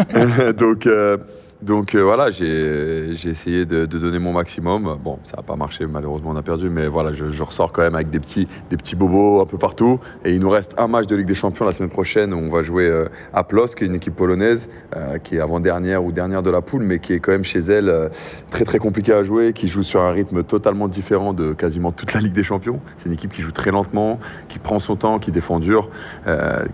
donc, 0.58 0.86
euh, 0.88 1.18
donc 1.64 1.96
euh, 1.96 2.02
voilà, 2.02 2.30
j'ai 2.30 3.16
essayé 3.24 3.66
de, 3.66 3.86
donner 3.86 4.20
mon 4.20 4.34
maximum. 4.34 4.98
Bon, 5.02 5.18
ça 5.24 5.38
n'a 5.38 5.44
pas 5.44 5.56
marché, 5.56 5.86
malheureusement, 5.86 6.32
on 6.32 6.36
a 6.36 6.42
perdu, 6.42 6.70
mais 6.70 6.88
voilà, 6.88 7.14
je, 7.14 7.42
ressors 7.42 7.72
quand 7.72 7.84
même 7.84 7.96
avec 7.96 8.10
des 8.10 8.20
petits, 8.20 8.48
des 8.70 8.76
petits 8.76 8.98
bobos 8.98 9.42
un 9.42 9.46
peu 9.46 9.58
partout. 9.58 10.00
Et 10.26 10.34
il 10.34 10.42
nous 10.42 10.50
reste 10.50 10.76
un 10.78 10.88
match 10.88 11.08
de 11.08 11.16
Ligue 11.16 11.26
des 11.26 11.36
Champions 11.36 11.66
la 11.66 11.72
semaine 11.72 11.90
prochaine 11.90 12.34
où 12.34 12.38
on 12.38 12.50
va 12.50 12.64
jouer 12.64 12.88
euh, 12.88 13.06
à 13.34 13.46
Plosk, 13.46 13.78
qui 13.78 13.86
est 13.86 13.88
une 13.88 13.96
équipe 13.96 14.16
polonaise, 14.16 14.68
euh, 14.96 15.20
qui 15.20 15.38
est 15.38 15.40
avant-dernière 15.40 16.04
ou 16.04 16.12
dernière 16.12 16.44
de 16.44 16.50
la 16.50 16.62
poule, 16.62 16.84
mais 16.84 17.00
qui 17.00 17.14
est 17.14 17.20
quand 17.20 17.32
même 17.32 17.46
chez 17.46 17.60
elle 17.60 18.10
très 18.50 18.66
très 18.66 18.80
compliquée 18.80 19.14
à 19.14 19.24
jouer, 19.24 19.54
qui 19.54 19.70
joue 19.70 19.84
sur 19.84 20.02
un 20.02 20.12
rythme 20.12 20.44
totalement 20.44 20.90
différent 20.90 21.34
de 21.34 21.54
quasiment 21.54 21.92
toute 21.92 22.14
la 22.14 22.20
Ligue 22.20 22.34
des 22.34 22.44
Champions. 22.44 22.82
C'est 22.98 23.08
une 23.08 23.14
équipe 23.14 23.32
qui 23.32 23.42
joue 23.42 23.54
très 23.54 23.72
lentement, 23.72 24.20
qui 24.50 24.60
prend 24.60 24.80
son 24.80 24.98
temps, 24.98 25.18
qui 25.18 25.32
défend 25.32 25.60
dur, 25.60 25.90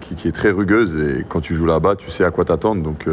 qui, 0.01 0.15
qui 0.15 0.27
est 0.27 0.31
très 0.31 0.49
rugueuse. 0.49 0.95
Et 0.95 1.25
quand 1.29 1.41
tu 1.41 1.53
joues 1.53 1.67
là-bas, 1.67 1.95
tu 1.95 2.09
sais 2.09 2.23
à 2.23 2.31
quoi 2.31 2.45
t'attendre. 2.45 2.81
Donc 2.81 3.07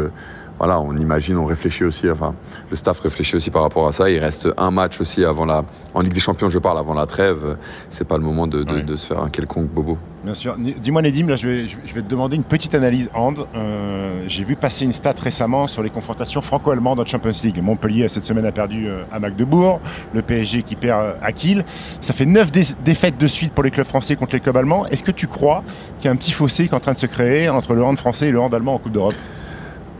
voilà, 0.59 0.79
on 0.79 0.95
imagine, 0.95 1.37
on 1.37 1.45
réfléchit 1.45 1.83
aussi, 1.83 2.09
enfin, 2.09 2.33
le 2.69 2.75
staff 2.75 2.99
réfléchit 2.99 3.35
aussi 3.35 3.51
par 3.51 3.61
rapport 3.61 3.87
à 3.87 3.91
ça. 3.91 4.09
Il 4.09 4.19
reste 4.19 4.47
un 4.57 4.71
match 4.71 4.99
aussi 4.99 5.23
avant 5.23 5.45
la, 5.45 5.63
en 5.93 6.01
Ligue 6.01 6.13
des 6.13 6.19
Champions, 6.19 6.49
je 6.49 6.59
parle, 6.59 6.77
avant 6.79 6.93
la 6.93 7.05
trêve. 7.05 7.57
C'est 7.89 8.07
pas 8.07 8.17
le 8.17 8.23
moment 8.23 8.47
de, 8.47 8.63
de- 8.63 8.73
Ouais. 8.73 8.83
de 8.83 8.95
se 8.95 9.07
faire 9.07 9.21
un 9.21 9.29
quelconque 9.29 9.67
bobo. 9.69 9.97
Bien 10.23 10.33
sûr. 10.33 10.55
Dis-moi, 10.57 11.01
Nedim, 11.03 11.27
là, 11.27 11.35
je 11.35 11.47
vais, 11.47 11.67
je 11.67 11.93
vais 11.93 12.01
te 12.01 12.09
demander 12.09 12.35
une 12.35 12.43
petite 12.43 12.75
analyse 12.75 13.09
hand. 13.13 13.45
Euh, 13.55 14.23
J'ai 14.27 14.43
vu 14.43 14.55
passer 14.55 14.83
une 14.83 14.91
stat 14.91 15.13
récemment 15.23 15.67
sur 15.67 15.83
les 15.83 15.89
confrontations 15.89 16.41
franco-allemandes 16.41 16.99
en 16.99 17.05
Champions 17.05 17.31
League. 17.43 17.61
Montpellier, 17.61 18.09
cette 18.09 18.25
semaine, 18.25 18.45
a 18.45 18.51
perdu 18.51 18.87
euh, 18.87 19.03
à 19.11 19.19
Magdebourg. 19.19 19.79
Le 20.13 20.21
PSG 20.21 20.63
qui 20.63 20.75
perd 20.75 21.01
euh, 21.01 21.13
à 21.21 21.31
Kiel. 21.31 21.63
Ça 22.01 22.13
fait 22.13 22.25
9 22.25 22.51
défaites 22.83 23.17
de 23.17 23.27
suite 23.27 23.53
pour 23.53 23.63
les 23.63 23.71
clubs 23.71 23.85
français 23.85 24.15
contre 24.15 24.33
les 24.33 24.41
clubs 24.41 24.57
allemands. 24.57 24.85
Est-ce 24.87 25.03
que 25.03 25.11
tu 25.11 25.27
crois 25.27 25.63
qu'il 25.99 26.05
y 26.05 26.07
a 26.09 26.11
un 26.11 26.17
petit 26.17 26.31
fossé 26.33 26.67
qui 26.67 26.73
est 26.73 26.77
en 26.77 26.79
train 26.81 26.93
de 26.93 26.97
se 26.97 27.05
créer 27.05 27.47
entre 27.47 27.73
le 27.73 27.83
hand 27.83 27.97
français 27.97 28.27
et 28.27 28.31
le 28.31 28.39
hand 28.41 28.53
allemand 28.53 28.73
en 28.73 28.79
Coupe 28.79 28.91
d'Europe? 28.93 29.15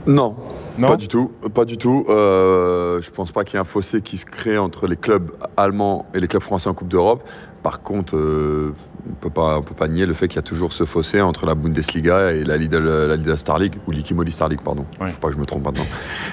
Non, 0.08 0.36
Non 0.78 0.88
pas 0.88 0.96
du 0.96 1.08
tout, 1.08 1.32
pas 1.54 1.66
du 1.66 1.78
tout. 1.78 2.06
Euh, 2.10 3.02
je 3.02 3.12
pense 3.12 3.32
pas 3.32 3.44
qu'il 3.44 3.56
y 3.56 3.58
ait 3.58 3.62
un 3.62 3.66
fossé 3.66 4.02
qui 4.02 4.18
se 4.18 4.26
crée 4.26 4.58
entre 4.58 4.88
les 4.88 4.96
clubs 4.96 5.32
allemands 5.58 6.06
et 6.14 6.20
les 6.20 6.28
clubs 6.28 6.42
français 6.42 6.70
en 6.70 6.74
Coupe 6.74 6.88
d'Europe. 6.88 7.24
Par 7.64 7.82
contre, 7.82 8.16
euh, 8.16 8.74
on 9.10 9.14
peut 9.16 9.30
pas, 9.30 9.58
on 9.58 9.62
peut 9.62 9.74
pas 9.76 9.88
nier 9.88 10.06
le 10.06 10.14
fait 10.14 10.28
qu'il 10.28 10.36
y 10.38 10.40
a 10.40 10.44
toujours 10.44 10.74
ce 10.74 10.86
fossé 10.86 11.22
entre 11.22 11.46
la 11.46 11.56
Bundesliga 11.56 12.32
et 12.34 12.44
la 12.44 12.58
Lidl, 12.58 12.78
la 13.26 13.36
Star 13.38 13.58
League 13.58 13.76
ou 13.88 13.92
l'Ikimoli 13.92 14.32
Star 14.32 14.50
League, 14.50 14.62
pardon. 14.64 14.86
Ouais. 15.00 15.08
Je 15.08 15.14
sais 15.14 15.20
pas 15.20 15.30
que 15.30 15.34
je 15.34 15.40
me 15.40 15.46
trompe 15.46 15.66
maintenant. 15.66 15.86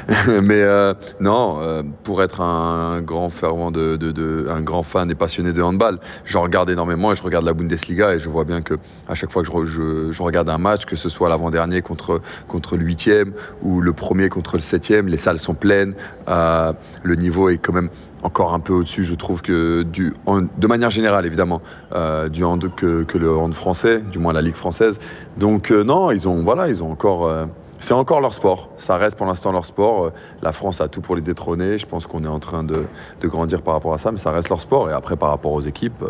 Mais 0.42 0.62
euh, 0.62 0.92
non, 1.20 1.58
euh, 1.60 1.82
pour 2.04 2.22
être 2.22 2.40
un 2.40 3.00
grand 3.00 3.30
fervent 3.30 3.70
de, 3.70 3.96
de- 3.96 4.12
de- 4.12 4.46
un 4.50 4.60
grand 4.60 4.82
fan 4.82 5.10
et 5.10 5.14
passionné 5.14 5.52
de 5.52 5.62
handball, 5.62 5.98
j'en 6.24 6.42
regarde 6.42 6.68
énormément 6.70 7.12
et 7.12 7.14
je 7.14 7.22
regarde 7.22 7.44
la 7.44 7.52
Bundesliga 7.54 8.14
et 8.14 8.18
je 8.18 8.28
vois 8.28 8.44
bien 8.44 8.60
que 8.60 8.74
à 9.08 9.14
chaque 9.14 9.30
fois 9.32 9.42
que 9.42 9.48
je, 9.48 9.52
re- 9.52 9.64
je- 9.64 10.12
je 10.12 10.22
regarde 10.22 10.48
un 10.48 10.58
match, 10.58 10.84
que 10.84 10.96
ce 10.96 11.08
soit 11.08 11.28
l'avant-dernier 11.28 11.80
contre 11.82 12.20
contre 12.48 12.76
le 12.76 12.84
huitième 12.84 13.32
ou 13.62 13.80
le 13.80 13.92
premier 13.92 14.28
contre 14.28 14.56
le 14.56 14.60
septième, 14.62 15.06
les 15.08 15.16
salles 15.16 15.38
sont 15.38 15.54
pleines, 15.54 15.94
euh, 16.28 16.72
le 17.02 17.14
niveau 17.16 17.48
est 17.48 17.58
quand 17.58 17.72
même 17.72 17.88
encore 18.24 18.54
un 18.54 18.60
peu 18.60 18.72
au-dessus, 18.72 19.04
je 19.04 19.14
trouve 19.14 19.42
que 19.42 19.82
de 19.84 20.66
manière 20.66 20.90
générale 20.90 21.26
évidemment, 21.26 21.60
euh, 21.92 22.28
du 22.28 22.42
hand 22.42 22.74
que, 22.74 23.06
le 23.14 23.36
hand 23.36 23.54
français, 23.54 24.00
du 24.00 24.18
moins 24.18 24.32
la 24.32 24.42
ligue 24.42 24.56
française. 24.56 24.98
Donc 25.36 25.70
euh, 25.70 25.84
non, 25.84 26.10
ils 26.10 26.28
ont 26.28 26.42
voilà, 26.42 26.68
ils 26.68 26.82
ont 26.82 26.90
encore. 26.90 27.26
euh, 27.26 27.44
c'est 27.80 27.92
encore 27.92 28.22
leur 28.22 28.32
sport. 28.32 28.70
Ça 28.78 28.96
reste 28.96 29.18
pour 29.18 29.26
l'instant 29.26 29.52
leur 29.52 29.66
sport. 29.66 30.10
La 30.40 30.52
France 30.52 30.80
a 30.80 30.88
tout 30.88 31.02
pour 31.02 31.16
les 31.16 31.20
détrôner. 31.20 31.76
Je 31.76 31.84
pense 31.84 32.06
qu'on 32.06 32.24
est 32.24 32.28
en 32.28 32.38
train 32.38 32.64
de, 32.64 32.86
grandir 33.24 33.60
par 33.60 33.74
rapport 33.74 33.92
à 33.92 33.98
ça, 33.98 34.10
mais 34.10 34.16
ça 34.16 34.30
reste 34.30 34.48
leur 34.48 34.60
sport. 34.60 34.88
Et 34.88 34.94
après, 34.94 35.16
par 35.16 35.28
rapport 35.28 35.52
aux 35.52 35.60
équipes, 35.60 36.02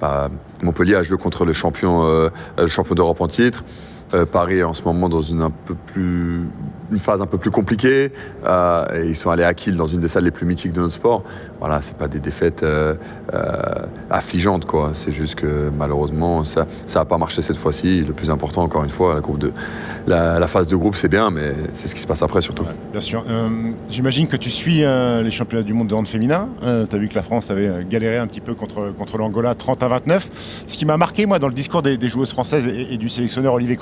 bah, 0.00 0.28
Montpellier 0.62 0.94
a 0.94 1.02
joué 1.02 1.16
contre 1.18 1.44
le 1.44 1.52
champion, 1.52 2.30
le 2.56 2.66
champion 2.68 2.94
d'Europe 2.94 3.20
en 3.20 3.26
titre. 3.26 3.64
Euh, 4.14 4.24
Paris 4.24 4.58
est 4.58 4.62
en 4.62 4.72
ce 4.72 4.82
moment 4.82 5.08
dans 5.08 5.20
une 5.20 5.50
phase 6.96 7.20
un 7.20 7.26
peu 7.26 7.36
plus 7.36 7.50
compliquée 7.50 8.10
euh, 8.46 9.04
et 9.04 9.08
ils 9.08 9.16
sont 9.16 9.30
allés 9.30 9.44
à 9.44 9.52
Kiel 9.52 9.76
dans 9.76 9.86
une 9.86 10.00
des 10.00 10.08
salles 10.08 10.24
les 10.24 10.30
plus 10.30 10.46
mythiques 10.46 10.72
de 10.72 10.80
notre 10.80 10.94
sport. 10.94 11.24
Voilà, 11.60 11.82
c'est 11.82 11.96
pas 11.96 12.08
des 12.08 12.20
défaites 12.20 12.62
euh, 12.62 12.94
affligeante. 14.10 14.64
quoi. 14.64 14.92
C'est 14.94 15.12
juste 15.12 15.34
que 15.34 15.70
malheureusement, 15.76 16.44
ça 16.44 16.66
n'a 16.94 17.04
pas 17.04 17.18
marché 17.18 17.42
cette 17.42 17.56
fois-ci. 17.56 18.00
Le 18.00 18.12
plus 18.12 18.30
important, 18.30 18.62
encore 18.62 18.84
une 18.84 18.90
fois, 18.90 19.20
la, 20.06 20.46
phase 20.46 20.68
de 20.68 20.76
groupe, 20.76 20.96
c'est 20.96 21.08
bien, 21.08 21.30
mais 21.30 21.54
c'est 21.74 21.88
ce 21.88 21.94
qui 21.94 22.00
se 22.00 22.06
passe 22.06 22.22
après 22.22 22.40
surtout. 22.40 22.64
bien 22.92 23.00
sûr. 23.00 23.24
J'imagine 23.90 24.28
que 24.28 24.36
tu 24.36 24.50
suis 24.50 24.78
les 24.82 25.30
championnats 25.30 25.64
du 25.64 25.74
monde 25.74 25.88
de 25.88 25.94
hand 25.94 26.06
féminin. 26.06 26.48
Tu 26.62 26.96
as 26.96 26.98
vu 26.98 27.08
que 27.08 27.14
la 27.14 27.22
France 27.22 27.50
avait 27.50 27.84
galéré 27.84 28.18
un 28.18 28.26
petit 28.26 28.40
peu 28.40 28.54
contre, 28.54 29.18
l'Angola 29.18 29.54
30 29.54 29.82
à 29.82 29.88
29. 29.88 30.64
Ce 30.66 30.78
qui 30.78 30.86
m'a 30.86 30.96
marqué, 30.96 31.26
moi, 31.26 31.38
dans 31.38 31.48
le 31.48 31.54
discours 31.54 31.82
des, 31.82 31.98
joueuses 32.08 32.30
françaises 32.30 32.66
et, 32.68 32.96
du 32.96 33.08
sélectionneur 33.08 33.52
Olivier 33.52 33.76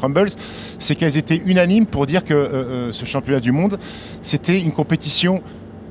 C'est 0.79 0.95
qu'elles 0.95 1.17
étaient 1.17 1.41
unanimes 1.45 1.87
pour 1.87 2.07
dire 2.07 2.25
que 2.25 2.91
ce 2.93 3.05
championnat 3.05 3.41
du 3.41 3.53
monde, 3.53 3.79
c'était 4.23 4.61
une 4.61 4.73
compétition 4.73 5.43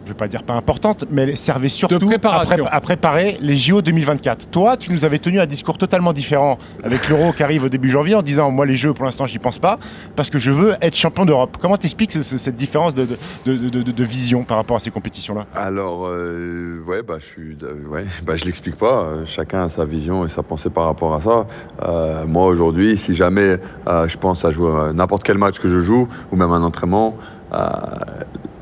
je 0.05 0.11
ne 0.11 0.13
vais 0.13 0.17
pas 0.17 0.27
dire 0.27 0.43
pas 0.43 0.53
importante, 0.53 1.05
mais 1.09 1.23
elle 1.23 1.37
servait 1.37 1.69
surtout 1.69 2.09
à, 2.23 2.81
préparer 2.81 3.37
les 3.41 3.55
JO 3.55 3.81
2024. 3.81 4.51
Toi, 4.51 4.77
tu 4.77 4.91
nous 4.91 5.03
avais 5.03 5.17
tenu 5.17 5.39
un 5.39 5.47
discours 5.47 5.79
totalement 5.79 6.13
différent 6.13 6.59
avec 6.83 7.09
l'Euro 7.09 7.33
qui 7.33 7.41
arrive 7.41 7.63
au 7.63 7.69
début 7.69 7.89
janvier 7.89 8.13
en 8.13 8.21
disant 8.21 8.51
moi 8.51 8.67
les 8.67 8.75
Jeux 8.75 8.93
pour 8.93 9.05
l'instant 9.05 9.25
j'y 9.25 9.39
pense 9.39 9.57
pas 9.57 9.79
parce 10.15 10.29
que 10.29 10.37
je 10.37 10.51
veux 10.51 10.75
être 10.81 10.95
champion 10.95 11.25
d'Europe. 11.25 11.57
Comment 11.59 11.77
t'expliques 11.77 12.11
cette 12.11 12.55
différence 12.55 12.93
de, 12.93 13.07
de, 13.47 14.03
vision 14.03 14.43
par 14.43 14.57
rapport 14.57 14.77
à 14.77 14.79
ces 14.79 14.91
compétitions-là? 14.91 15.47
Alors 15.55 16.05
euh, 16.05 16.83
ouais 16.85 17.01
bah 17.01 17.15
je 17.19 17.25
suis 17.25 17.57
euh, 17.63 17.73
ouais 17.89 18.05
bah 18.23 18.35
je 18.35 18.45
l'explique 18.45 18.75
pas. 18.75 19.07
Chacun 19.25 19.63
a 19.63 19.69
sa 19.69 19.85
vision 19.85 20.23
et 20.23 20.27
sa 20.27 20.43
pensée 20.43 20.69
par 20.69 20.85
rapport 20.85 21.15
à 21.15 21.21
ça. 21.21 21.47
Euh, 21.81 22.25
moi 22.27 22.45
aujourd'hui, 22.45 22.95
si 22.97 23.15
jamais 23.15 23.57
je 23.87 24.17
pense 24.17 24.45
à 24.45 24.51
jouer 24.51 24.91
n'importe 24.93 25.23
quel 25.23 25.39
match 25.39 25.57
que 25.57 25.69
je 25.69 25.79
joue 25.79 26.07
ou 26.31 26.35
même 26.35 26.51
un 26.51 26.61
entraînement. 26.61 27.17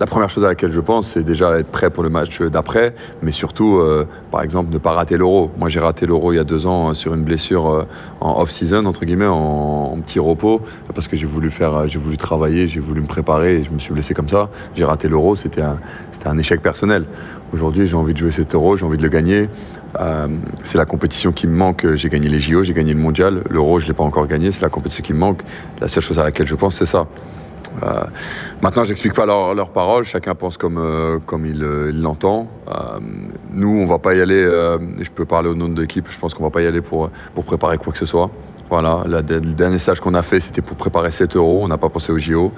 La 0.03 0.07
première 0.07 0.29
chose 0.29 0.43
à 0.43 0.47
laquelle 0.47 0.71
je 0.71 0.81
pense, 0.81 1.07
c'est 1.07 1.23
déjà 1.23 1.57
être 1.59 1.69
prêt 1.69 1.89
pour 1.89 2.03
le 2.03 2.09
match 2.09 2.41
d'après, 2.41 2.93
mais 3.21 3.31
surtout, 3.31 3.77
euh, 3.77 4.05
par 4.31 4.41
exemple, 4.41 4.73
ne 4.73 4.77
pas 4.77 4.91
rater 4.91 5.15
l'euro. 5.15 5.49
Moi, 5.57 5.69
j'ai 5.69 5.79
raté 5.79 6.05
l'euro 6.05 6.33
il 6.33 6.35
y 6.35 6.39
a 6.39 6.43
deux 6.43 6.67
ans 6.67 6.89
euh, 6.89 6.93
sur 6.93 7.13
une 7.13 7.23
blessure 7.23 7.69
euh, 7.69 7.87
en 8.19 8.41
off-season, 8.41 8.85
entre 8.85 9.05
guillemets, 9.05 9.27
en, 9.27 9.97
petit 10.05 10.19
repos, 10.19 10.61
parce 10.93 11.07
que 11.07 11.15
j'ai 11.15 11.25
voulu 11.25 11.49
faire, 11.49 11.87
j'ai 11.87 11.99
voulu 11.99 12.17
travailler, 12.17 12.67
j'ai 12.67 12.81
voulu 12.81 12.99
me 12.99 13.07
préparer, 13.07 13.57
et 13.57 13.63
je 13.63 13.71
me 13.71 13.79
suis 13.79 13.93
blessé 13.93 14.13
comme 14.13 14.27
ça. 14.27 14.49
J'ai 14.75 14.83
raté 14.83 15.07
l'euro, 15.07 15.37
c'était 15.37 15.61
un, 15.61 15.77
c'était 16.11 16.27
un 16.27 16.37
échec 16.37 16.61
personnel. 16.61 17.05
Aujourd'hui, 17.53 17.87
j'ai 17.87 17.95
envie 17.95 18.13
de 18.13 18.17
jouer 18.17 18.31
cet 18.31 18.55
euro, 18.55 18.75
j'ai 18.75 18.85
envie 18.85 18.97
de 18.97 19.03
le 19.03 19.09
gagner. 19.09 19.47
c'est 20.65 20.77
la 20.77 20.85
compétition 20.85 21.31
qui 21.31 21.47
me 21.47 21.55
manque. 21.55 21.85
J'ai 21.93 22.09
gagné 22.09 22.27
les 22.27 22.39
JO, 22.39 22.63
j'ai 22.63 22.73
gagné 22.73 22.93
le 22.93 22.99
mondial. 22.99 23.43
L'euro, 23.49 23.79
je 23.79 23.85
ne 23.85 23.89
l'ai 23.89 23.93
pas 23.93 24.03
encore 24.03 24.27
gagné. 24.27 24.51
C'est 24.51 24.63
la 24.63 24.69
compétition 24.69 25.03
qui 25.03 25.13
me 25.13 25.19
manque. 25.19 25.43
La 25.79 25.87
seule 25.87 26.03
chose 26.03 26.19
à 26.19 26.23
laquelle 26.23 26.47
je 26.47 26.55
pense, 26.55 26.75
c'est 26.75 26.85
ça. 26.85 27.07
Euh, 27.81 28.03
maintenant, 28.61 28.83
j'explique 28.83 29.13
pas 29.13 29.25
leurs 29.25 29.55
leur 29.55 29.69
paroles, 29.69 30.03
chacun 30.03 30.35
pense 30.35 30.57
comme, 30.57 30.77
euh, 30.77 31.19
comme 31.25 31.45
il 31.45 31.63
euh, 31.63 31.91
l'entend. 31.91 32.47
nous, 33.51 33.69
on 33.69 33.85
va 33.85 33.99
pas 33.99 34.13
y 34.13 34.21
aller, 34.21 34.43
je 34.43 35.09
peux 35.09 35.25
parler 35.25 35.49
au 35.49 35.55
nom 35.55 35.69
de 35.69 35.81
l'équipe, 35.81 36.07
je 36.09 36.19
pense 36.19 36.33
qu'on 36.33 36.43
va 36.43 36.49
pas 36.49 36.61
y 36.61 36.67
aller 36.67 36.81
pour, 36.81 37.09
pour 37.35 37.43
préparer 37.45 37.77
quoi 37.77 37.91
que 37.91 37.99
ce 37.99 38.05
soit. 38.05 38.29
Voilà, 38.73 39.03
le 39.05 39.21
dernier 39.53 39.77
stage 39.77 39.99
qu'on 39.99 40.15
a 40.15 40.23
fait, 40.23 40.39
c'était 40.39 40.63
pour 40.63 40.75
préparer 40.75 41.11
7 41.11 41.35
euros. 41.35 41.59
On 41.61 41.67
n'a 41.67 41.77
pas 41.77 41.89
pensé 41.89 42.11
aux 42.11 42.17
JO. 42.17 42.51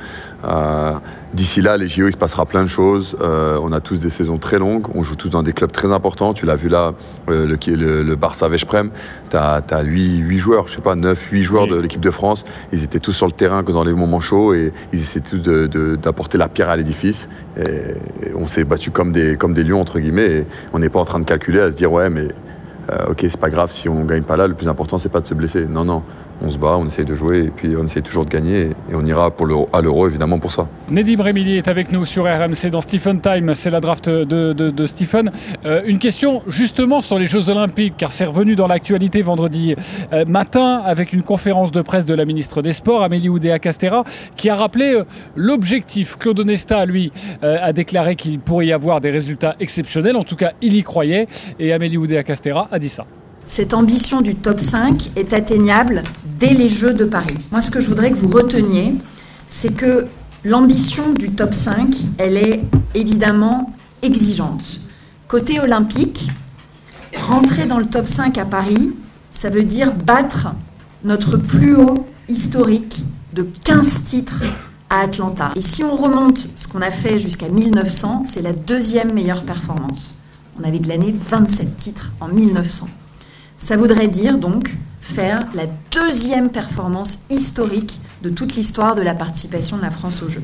Euh, 0.45 0.93
d'ici 1.33 1.61
là, 1.61 1.75
les 1.75 1.89
JO, 1.89 2.07
il 2.07 2.13
se 2.13 2.17
passera 2.17 2.45
plein 2.45 2.63
de 2.63 2.69
choses. 2.69 3.17
Euh, 3.19 3.59
on 3.61 3.73
a 3.73 3.81
tous 3.81 3.99
des 3.99 4.07
saisons 4.09 4.37
très 4.37 4.57
longues. 4.57 4.87
On 4.95 5.03
joue 5.03 5.17
tous 5.17 5.27
dans 5.27 5.43
des 5.43 5.51
clubs 5.51 5.73
très 5.73 5.91
importants. 5.91 6.33
Tu 6.33 6.45
l'as 6.45 6.55
vu 6.55 6.69
là, 6.69 6.93
euh, 7.29 7.45
le, 7.45 7.57
le, 7.75 8.01
le, 8.01 8.15
Barça 8.15 8.47
Veszprem. 8.47 8.91
Tu 9.29 9.35
as, 9.35 9.61
8, 9.83 10.37
joueurs, 10.37 10.69
je 10.69 10.75
sais 10.75 10.81
pas, 10.81 10.95
9, 10.95 11.19
8 11.31 11.43
joueurs 11.43 11.67
de 11.67 11.75
l'équipe 11.75 11.99
de 11.99 12.11
France. 12.11 12.45
Ils 12.71 12.81
étaient 12.81 13.01
tous 13.01 13.11
sur 13.11 13.25
le 13.25 13.33
terrain 13.33 13.65
que 13.65 13.73
dans 13.73 13.83
les 13.83 13.91
moments 13.91 14.21
chauds 14.21 14.53
et 14.53 14.71
ils 14.93 15.01
essaient 15.01 15.19
tous 15.19 15.39
d'apporter 15.39 16.37
la 16.37 16.47
pierre 16.47 16.69
à 16.69 16.77
l'édifice. 16.77 17.27
on 18.37 18.45
s'est 18.45 18.63
battu 18.63 18.89
comme 18.89 19.11
des, 19.11 19.35
comme 19.35 19.53
des 19.53 19.65
lions, 19.65 19.81
entre 19.81 19.99
guillemets. 19.99 20.31
Et 20.31 20.45
on 20.71 20.79
n'est 20.79 20.87
pas 20.87 21.01
en 21.01 21.05
train 21.05 21.19
de 21.19 21.25
calculer 21.25 21.59
à 21.59 21.71
se 21.71 21.75
dire, 21.75 21.91
ouais, 21.91 22.09
mais 22.09 22.29
ok, 23.09 23.17
c'est 23.21 23.39
pas 23.39 23.49
grave 23.49 23.71
si 23.71 23.89
on 23.89 24.03
gagne 24.03 24.23
pas 24.23 24.37
là, 24.37 24.47
le 24.47 24.53
plus 24.53 24.67
important 24.67 24.97
c'est 24.97 25.09
pas 25.09 25.21
de 25.21 25.27
se 25.27 25.33
blesser. 25.33 25.65
Non, 25.65 25.85
non, 25.85 26.03
on 26.41 26.49
se 26.49 26.57
bat, 26.57 26.77
on 26.77 26.85
essaye 26.85 27.05
de 27.05 27.15
jouer 27.15 27.45
et 27.45 27.49
puis 27.49 27.75
on 27.77 27.83
essaye 27.83 28.03
toujours 28.03 28.25
de 28.25 28.29
gagner 28.29 28.69
et 28.89 28.95
on 28.95 29.05
ira 29.05 29.31
pour 29.31 29.47
à 29.73 29.81
l'euro 29.81 30.07
évidemment 30.07 30.39
pour 30.39 30.51
ça. 30.51 30.67
Nedim 30.89 31.21
Remili 31.21 31.57
est 31.57 31.67
avec 31.67 31.91
nous 31.91 32.05
sur 32.05 32.25
RMC 32.25 32.69
dans 32.71 32.81
Stephen 32.81 33.21
Time, 33.21 33.53
c'est 33.53 33.69
la 33.69 33.79
draft 33.79 34.09
de, 34.09 34.85
Stephen. 34.85 35.31
Euh, 35.65 35.81
une 35.85 35.99
question 35.99 36.43
justement 36.47 37.01
sur 37.01 37.17
les 37.17 37.25
Jeux 37.25 37.49
Olympiques, 37.49 37.95
car 37.97 38.11
c'est 38.11 38.25
revenu 38.25 38.55
dans 38.55 38.67
l'actualité 38.67 39.21
vendredi 39.21 39.75
euh, 40.13 40.25
matin 40.25 40.81
avec 40.85 41.13
une 41.13 41.23
conférence 41.23 41.71
de 41.71 41.81
presse 41.81 42.05
de 42.05 42.13
la 42.13 42.25
ministre 42.25 42.61
des 42.61 42.73
Sports, 42.73 43.03
Amélie 43.03 43.29
Oudéa-Castera, 43.29 44.03
qui 44.35 44.49
a 44.49 44.55
rappelé 44.55 45.01
l'objectif. 45.35 46.17
Claude 46.17 46.39
Onesta, 46.39 46.85
lui, 46.85 47.11
a 47.41 47.73
déclaré 47.73 48.15
qu'il 48.15 48.39
pourrait 48.39 48.67
y 48.67 48.73
avoir 48.73 49.01
des 49.01 49.11
résultats 49.11 49.55
exceptionnels, 49.59 50.15
en 50.15 50.23
tout 50.23 50.35
cas 50.35 50.51
il 50.61 50.75
y 50.75 50.83
croyait, 50.83 51.27
et 51.59 51.73
Amélie 51.73 51.97
Oudéa-Castera 51.97 52.69
dit 52.79 52.89
ça. 52.89 53.05
Cette 53.47 53.75
ambition 53.75 54.21
du 54.21 54.35
top 54.35 54.59
5 54.59 55.11
est 55.15 55.31
atteignable 55.33 56.01
dès 56.39 56.53
les 56.53 56.69
Jeux 56.69 56.93
de 56.93 57.05
Paris. 57.05 57.37
Moi, 57.51 57.61
ce 57.61 57.71
que 57.71 57.81
je 57.81 57.87
voudrais 57.87 58.11
que 58.11 58.15
vous 58.15 58.29
reteniez, 58.29 58.95
c'est 59.49 59.73
que 59.73 60.07
l'ambition 60.43 61.13
du 61.13 61.31
top 61.31 61.53
5, 61.53 61.95
elle 62.17 62.37
est 62.37 62.61
évidemment 62.93 63.73
exigeante. 64.01 64.81
Côté 65.27 65.59
olympique, 65.59 66.29
rentrer 67.15 67.65
dans 67.65 67.79
le 67.79 67.85
top 67.85 68.07
5 68.07 68.37
à 68.37 68.45
Paris, 68.45 68.93
ça 69.31 69.49
veut 69.49 69.63
dire 69.63 69.93
battre 69.93 70.49
notre 71.03 71.37
plus 71.37 71.75
haut 71.75 72.07
historique 72.29 73.03
de 73.33 73.47
15 73.63 74.03
titres 74.03 74.43
à 74.89 75.01
Atlanta. 75.01 75.51
Et 75.55 75.61
si 75.61 75.83
on 75.83 75.95
remonte 75.95 76.47
ce 76.55 76.67
qu'on 76.67 76.81
a 76.81 76.91
fait 76.91 77.19
jusqu'à 77.19 77.49
1900, 77.49 78.23
c'est 78.27 78.41
la 78.41 78.53
deuxième 78.53 79.13
meilleure 79.13 79.43
performance. 79.43 80.19
On 80.59 80.63
avait 80.63 80.79
de 80.79 80.87
l'année 80.87 81.13
27 81.29 81.75
titres 81.75 82.11
en 82.21 82.27
1900. 82.27 82.87
Ça 83.57 83.77
voudrait 83.77 84.07
dire 84.07 84.37
donc 84.37 84.75
faire 85.05 85.39
la 85.53 85.65
deuxième 85.91 86.49
performance 86.49 87.25
historique 87.29 87.99
de 88.23 88.29
toute 88.29 88.55
l'histoire 88.55 88.95
de 88.95 89.01
la 89.01 89.13
participation 89.13 89.77
de 89.77 89.83
la 89.83 89.91
France 89.91 90.23
aux 90.23 90.29
Jeux. 90.29 90.43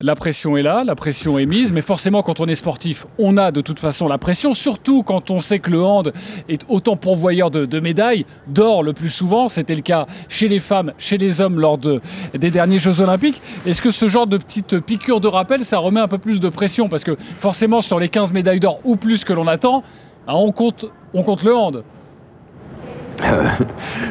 La 0.00 0.14
pression 0.14 0.56
est 0.56 0.62
là, 0.62 0.82
la 0.82 0.94
pression 0.94 1.38
est 1.38 1.44
mise, 1.44 1.72
mais 1.72 1.82
forcément 1.82 2.22
quand 2.22 2.40
on 2.40 2.46
est 2.46 2.54
sportif, 2.54 3.06
on 3.18 3.36
a 3.36 3.50
de 3.50 3.60
toute 3.60 3.80
façon 3.80 4.08
la 4.08 4.16
pression, 4.16 4.54
surtout 4.54 5.02
quand 5.02 5.30
on 5.30 5.40
sait 5.40 5.58
que 5.58 5.70
le 5.70 5.82
hand 5.82 6.12
est 6.48 6.64
autant 6.68 6.96
pourvoyeur 6.96 7.50
de, 7.50 7.80
médailles, 7.80 8.24
d'or 8.46 8.82
le 8.82 8.92
plus 8.92 9.08
souvent, 9.08 9.48
c'était 9.48 9.74
le 9.74 9.82
cas 9.82 10.06
chez 10.28 10.48
les 10.48 10.60
femmes, 10.60 10.92
chez 10.98 11.18
les 11.18 11.40
hommes 11.40 11.60
lors 11.60 11.78
des 11.78 12.50
derniers 12.50 12.78
Jeux 12.78 13.00
Olympiques. 13.00 13.42
Est-ce 13.66 13.82
que 13.82 13.90
ce 13.90 14.08
genre 14.08 14.26
de 14.26 14.38
petite 14.38 14.78
piqûre 14.78 15.20
de 15.20 15.28
rappel, 15.28 15.64
ça 15.64 15.78
remet 15.78 16.00
un 16.00 16.08
peu 16.08 16.18
plus 16.18 16.40
de 16.40 16.48
pression? 16.48 16.88
Parce 16.88 17.04
que 17.04 17.16
forcément 17.38 17.82
sur 17.82 18.00
les 18.00 18.08
15 18.08 18.32
médailles 18.32 18.60
d'or 18.60 18.80
ou 18.84 18.96
plus 18.96 19.24
que 19.24 19.32
l'on 19.32 19.48
attend, 19.48 19.82
hein, 20.28 20.34
on 20.34 20.52
compte, 20.52 20.86
on 21.12 21.22
compte 21.22 21.42
le 21.42 21.54
hand. 21.54 21.82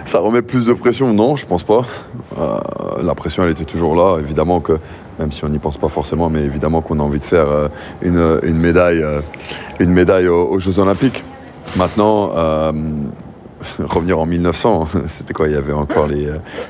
Ça 0.06 0.20
remet 0.20 0.42
plus 0.42 0.66
de 0.66 0.74
pression 0.74 1.14
Non, 1.14 1.36
je 1.36 1.46
pense 1.46 1.64
pas. 1.64 1.82
Euh, 2.38 2.58
la 3.04 3.16
pression, 3.16 3.44
elle 3.44 3.52
était 3.52 3.66
toujours 3.66 3.96
là. 3.96 4.20
Évidemment 4.20 4.60
que, 4.60 4.74
même 5.20 5.32
si 5.32 5.44
on 5.46 5.50
n'y 5.50 5.60
pense 5.60 5.78
pas 5.78 5.90
forcément, 5.90 6.30
mais 6.30 6.44
évidemment 6.44 6.82
qu'on 6.82 7.00
a 7.00 7.04
envie 7.04 7.20
de 7.20 7.24
faire 7.24 7.48
euh, 7.50 7.70
une, 8.02 8.58
médaille, 8.58 9.02
euh, 9.02 9.22
une 9.80 9.92
médaille 9.92 10.28
aux, 10.28 10.60
Jeux 10.60 10.80
Olympiques. 10.80 11.24
Maintenant, 11.76 12.28
revenir 13.80 14.20
en 14.20 14.26
1900, 14.26 14.88
c'était 15.08 15.34
quoi? 15.34 15.48
Il 15.48 15.54
y 15.54 15.58
avait 15.58 15.74
encore 15.74 16.08
les, 16.08 16.30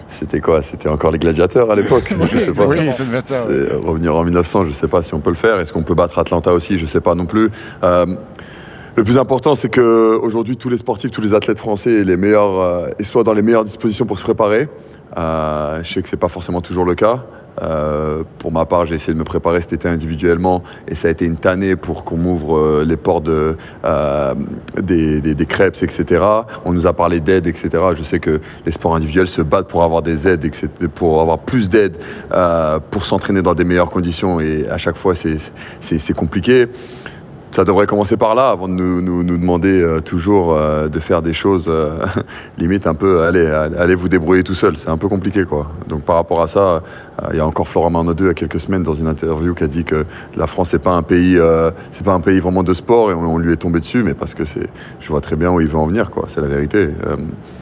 c'était 0.10 0.40
quoi? 0.40 0.62
C'était 0.62 0.90
encore 0.90 1.12
les 1.12 1.20
gladiateurs 1.20 1.70
à 1.70 1.76
l'époque? 1.76 2.14
Je 2.32 2.40
sais 2.40 2.52
pas. 2.52 2.66
revenir 2.66 4.16
en 4.16 4.24
1900, 4.24 4.66
je 4.66 4.72
sais 4.72 4.88
pas 4.88 5.04
si 5.04 5.14
on 5.14 5.20
peut 5.20 5.30
le 5.30 5.36
faire. 5.36 5.60
Est-ce 5.60 5.74
qu'on 5.74 5.84
peut 5.84 5.96
battre 5.96 6.18
Atlanta 6.18 6.54
aussi? 6.54 6.78
Je 6.78 6.86
sais 6.86 7.02
pas 7.02 7.16
non 7.16 7.26
plus. 7.26 7.52
Le 8.98 9.04
plus 9.04 9.20
important, 9.20 9.54
c'est 9.54 9.70
qu'aujourd'hui, 9.70 10.58
tous 10.58 10.70
les 10.70 10.80
sportifs, 10.80 11.12
tous 11.12 11.22
les 11.22 11.36
athlètes 11.36 11.60
français 11.60 12.04
les 12.04 12.18
meilleurs, 12.18 12.60
euh, 12.60 12.90
soient 13.04 13.24
dans 13.24 13.34
les 13.34 13.44
meilleures 13.44 13.64
dispositions 13.64 14.08
pour 14.08 14.18
se 14.18 14.24
préparer. 14.24 14.70
Euh, 15.16 15.84
je 15.84 15.94
sais 15.94 16.02
que 16.02 16.10
ce 16.10 16.16
n'est 16.16 16.20
pas 16.20 16.30
forcément 16.30 16.62
toujours 16.62 16.84
le 16.84 16.96
cas. 16.96 17.24
Euh, 17.62 18.24
pour 18.40 18.52
ma 18.52 18.66
part, 18.66 18.88
j'ai 18.88 18.96
essayé 18.96 19.14
de 19.14 19.20
me 19.20 19.24
préparer 19.24 19.62
cet 19.62 19.74
été 19.74 19.88
individuellement 19.88 20.64
et 20.88 20.96
ça 20.96 21.10
a 21.10 21.12
été 21.12 21.26
une 21.26 21.36
tannée 21.36 21.76
pour 21.76 22.06
qu'on 22.06 22.18
m'ouvre 22.18 22.84
les 22.84 22.98
portes 22.98 23.26
de, 23.26 23.56
des, 24.82 25.22
des, 25.22 25.46
crêpes, 25.46 25.78
etc. 25.84 26.24
On 26.66 26.74
nous 26.74 26.88
a 26.88 26.94
parlé 26.94 27.20
d'aide, 27.20 27.46
etc. 27.46 27.70
Je 27.96 28.02
sais 28.02 28.20
que 28.20 28.42
les 28.66 28.72
sports 28.72 28.96
individuels 28.96 29.28
se 29.28 29.44
battent 29.44 29.68
pour 29.68 29.84
avoir 29.84 30.02
des 30.02 30.28
aides, 30.28 30.44
etc., 30.44 30.70
pour 30.94 31.22
avoir 31.22 31.38
plus 31.38 31.70
d'aide, 31.70 31.98
pour 32.90 33.06
s'entraîner 33.06 33.44
dans 33.44 33.54
des 33.54 33.64
meilleures 33.64 33.92
conditions 33.92 34.40
et 34.40 34.68
à 34.70 34.80
chaque 34.80 34.98
fois, 34.98 35.14
c'est 35.16 36.14
compliqué 36.16 36.68
ça 37.52 37.64
devrait 37.64 37.88
commencer 37.88 38.18
par 38.18 38.36
là 38.36 38.50
avant 38.50 38.68
de 38.68 38.74
nous, 38.74 39.02
nous, 39.02 39.38
demander 39.38 39.82
euh, 39.82 40.00
toujours 40.00 40.54
euh, 40.54 40.90
de 40.90 41.00
faire 41.00 41.22
des 41.22 41.34
choses 41.34 41.66
euh, 41.68 42.06
limite 42.58 42.88
un 42.88 42.94
peu 42.94 43.24
allez, 43.24 43.46
allez 43.46 43.96
vous 43.96 44.10
débrouiller 44.10 44.44
tout 44.44 44.56
seul. 44.56 44.78
C'est 44.78 44.90
un 44.90 44.98
peu 44.98 45.08
compliqué 45.08 45.44
quoi. 45.46 45.72
Donc 45.88 46.02
par 46.04 46.16
rapport 46.16 46.42
à 46.42 46.48
ça, 46.48 46.84
il 47.32 47.38
y 47.38 47.40
a 47.40 47.48
encore 47.48 47.68
Florent 47.68 47.90
Marnodeux 47.90 48.26
il 48.26 48.28
y 48.28 48.32
a 48.32 48.34
quelques 48.34 48.60
semaines 48.60 48.84
dans 48.84 48.94
une 48.94 49.08
interview 49.08 49.54
qui 49.56 49.64
a 49.64 49.68
dit 49.68 49.84
que 49.84 50.06
la 50.36 50.46
France 50.46 50.70
c'est 50.70 50.80
pas 50.80 50.92
un 50.92 51.02
pays 51.02 51.40
c'est 51.92 52.04
pas 52.04 52.14
un 52.14 52.20
pays 52.20 52.40
vraiment 52.40 52.64
de 52.64 52.74
sport 52.74 53.12
et 53.12 53.14
on, 53.14 53.38
lui 53.38 53.54
est 53.54 53.58
tombé 53.58 53.80
dessus 53.80 54.04
mais 54.04 54.14
parce 54.14 54.36
que 54.36 54.46
c'est 54.46 54.68
je 55.00 55.08
vois 55.08 55.22
très 55.22 55.36
bien 55.36 55.52
où 55.52 55.60
il 55.62 55.68
veut 55.68 55.78
en 55.78 55.88
venir 55.88 56.12
quoi. 56.12 56.26
C'est 56.28 56.42
la 56.42 56.48
vérité. 56.48 56.90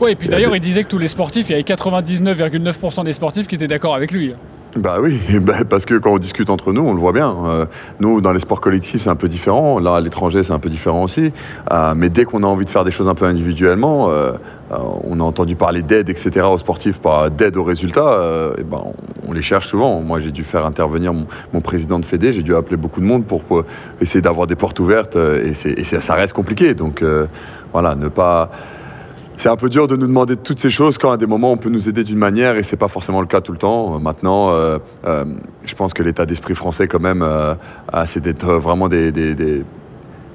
oui 0.01 0.11
et 0.11 0.15
puis 0.15 0.27
d'ailleurs 0.27 0.55
il 0.55 0.61
disait 0.61 0.83
que 0.83 0.89
tous 0.89 0.97
les 0.97 1.07
sportifs 1.07 1.49
il 1.49 1.53
y 1.53 1.55
avait 1.55 1.63
99,9% 1.63 3.05
des 3.05 3.13
sportifs 3.13 3.47
qui 3.47 3.55
étaient 3.55 3.67
d'accord 3.67 3.95
avec 3.95 4.11
lui. 4.11 4.33
Bah 4.75 4.97
oui, 5.01 5.21
bah 5.41 5.59
parce 5.69 5.85
que 5.85 5.95
quand 5.95 6.11
on 6.11 6.17
discute 6.17 6.49
entre 6.49 6.73
nous, 6.73 6.81
on 6.81 6.93
le 6.93 6.99
voit 6.99 7.13
bien. 7.13 7.33
Euh, 7.45 7.65
nous, 8.01 8.19
dans 8.19 8.33
les 8.33 8.41
sports 8.41 8.59
collectifs, 8.59 9.03
c'est 9.03 9.09
un 9.09 9.15
peu 9.15 9.29
différent. 9.29 9.79
Là, 9.79 9.95
à 9.95 10.01
l'étranger, 10.01 10.43
c'est 10.43 10.51
un 10.51 10.59
peu 10.59 10.67
différent 10.67 11.03
aussi. 11.03 11.31
Euh, 11.71 11.93
mais 11.95 12.09
dès 12.09 12.25
qu'on 12.25 12.43
a 12.43 12.47
envie 12.47 12.65
de 12.65 12.69
faire 12.69 12.83
des 12.83 12.91
choses 12.91 13.07
un 13.07 13.15
peu 13.15 13.25
individuellement, 13.25 14.09
euh, 14.09 14.33
euh, 14.71 14.75
on 15.05 15.19
a 15.21 15.23
entendu 15.23 15.55
parler 15.55 15.81
d'aide, 15.81 16.09
etc. 16.09 16.45
aux 16.51 16.57
sportifs, 16.57 16.99
pas 16.99 17.29
d'aide 17.29 17.55
aux 17.55 17.63
résultats. 17.63 18.19
euh, 18.19 18.53
et 18.57 18.63
ben, 18.63 18.81
on, 19.25 19.31
les 19.31 19.41
cherche 19.41 19.67
souvent. 19.67 20.01
Moi, 20.01 20.19
j'ai 20.19 20.31
dû 20.31 20.43
faire 20.43 20.65
intervenir 20.65 21.13
mon, 21.13 21.61
président 21.61 21.97
de 21.99 22.05
Fédé. 22.05 22.33
J'ai 22.33 22.43
dû 22.43 22.53
appeler 22.53 22.77
beaucoup 22.77 22.99
de 22.99 23.05
monde 23.05 23.23
pour, 23.25 23.43
essayer 24.01 24.21
d'avoir 24.21 24.45
des 24.45 24.55
portes 24.55 24.79
ouvertes. 24.81 25.15
euh, 25.15 25.53
Et, 25.65 25.79
et 25.79 25.83
ça 25.85 26.13
reste 26.15 26.33
compliqué. 26.33 26.73
Donc, 26.73 27.01
voilà, 27.71 27.95
ne 27.95 28.09
pas. 28.09 28.51
C'est 29.37 29.49
un 29.49 29.57
peu 29.57 29.69
dur 29.69 29.87
de 29.87 29.95
nous 29.95 30.07
demander 30.07 30.37
toutes 30.37 30.59
ces 30.59 30.69
choses 30.69 30.97
quand 30.97 31.11
à 31.11 31.17
des 31.17 31.25
moments 31.25 31.51
on 31.51 31.57
peut 31.57 31.69
nous 31.69 31.89
aider 31.89 32.03
d'une 32.03 32.17
manière 32.17 32.55
et 32.55 32.63
c'est 32.63 32.77
pas 32.77 32.87
forcément 32.87 33.21
le 33.21 33.27
cas 33.27 33.41
tout 33.41 33.51
le 33.51 33.57
temps. 33.57 33.95
Euh, 33.95 33.99
Maintenant, 33.99 34.51
euh, 34.51 34.79
euh, 35.05 35.25
je 35.65 35.75
pense 35.75 35.93
que 35.93 36.03
l'état 36.03 36.25
d'esprit 36.25 36.55
français 36.55 36.87
quand 36.87 36.99
même, 36.99 37.25
c'est 38.05 38.21
d'être 38.21 38.47
vraiment 38.53 38.87
des 38.87 39.11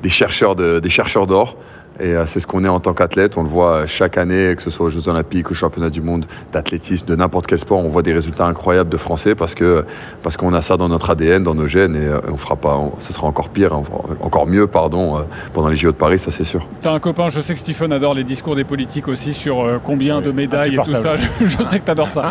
chercheurs 0.09 0.55
d'or. 0.55 1.57
Et 2.01 2.15
euh, 2.17 2.25
c'est 2.27 2.41
ce 2.41 2.47
qu'on 2.47 2.65
est 2.65 2.69
en 2.69 2.81
tant 2.81 2.95
qu'athlète. 2.95 3.37
On 3.37 3.43
le 3.43 3.49
voit 3.49 3.87
chaque 3.87 4.17
année, 4.17 4.55
que 4.57 4.63
ce 4.63 4.71
soit 4.71 4.87
aux 4.87 4.89
Jeux 4.89 5.09
Olympiques, 5.09 5.51
aux 5.51 5.55
Championnats 5.55 5.91
du 5.91 6.01
Monde, 6.01 6.25
d'athlétisme, 6.53 7.07
de 7.07 7.15
n'importe 7.15 7.47
quel 7.47 7.59
sport, 7.61 7.79
on 7.79 7.89
voit 7.89 8.03
des 8.03 8.13
résultats 8.15 8.47
incroyables 8.47 8.89
de 8.91 8.97
Français 8.97 9.35
parce 9.35 9.55
que 9.55 9.85
parce 10.23 10.37
qu'on 10.37 10.55
a 10.55 10.63
ça 10.63 10.77
dans 10.77 10.89
notre 10.89 11.11
ADN, 11.11 11.43
dans 11.43 11.55
nos 11.55 11.67
gènes, 11.67 11.95
et 11.97 12.07
euh, 12.07 12.21
on 12.29 12.37
fera 12.37 12.57
pas, 12.57 12.77
on- 12.77 12.93
ce 13.01 13.13
sera 13.13 13.27
encore 13.27 13.51
pire, 13.51 13.73
hein, 13.75 13.83
encore 14.23 14.47
mieux, 14.47 14.67
pardon, 14.67 15.19
euh, 15.19 15.23
pendant 15.53 15.69
les 15.69 15.77
JO 15.77 15.93
de 15.93 15.97
Paris, 15.97 16.19
ça 16.19 16.31
c'est 16.31 16.45
sûr. 16.45 16.67
T'as 16.81 16.93
un 16.93 17.01
copain, 17.01 17.29
je 17.29 17.41
sais 17.41 17.53
que 17.55 17.61
Stephen 17.61 17.93
adore 17.93 18.15
les 18.15 18.25
discours 18.25 18.57
des 18.57 18.65
politiques 18.65 19.09
aussi 19.09 19.35
sur 19.35 19.61
euh, 19.63 19.79
combien 19.83 20.21
de 20.23 20.31
médailles 20.31 20.75
et 20.75 20.79
tout 20.79 20.93
ça. 20.93 21.17
Je, 21.17 21.45
je 21.47 21.63
sais 21.65 21.81
que 21.81 21.85
t'adores 21.85 22.11
ça. 22.11 22.23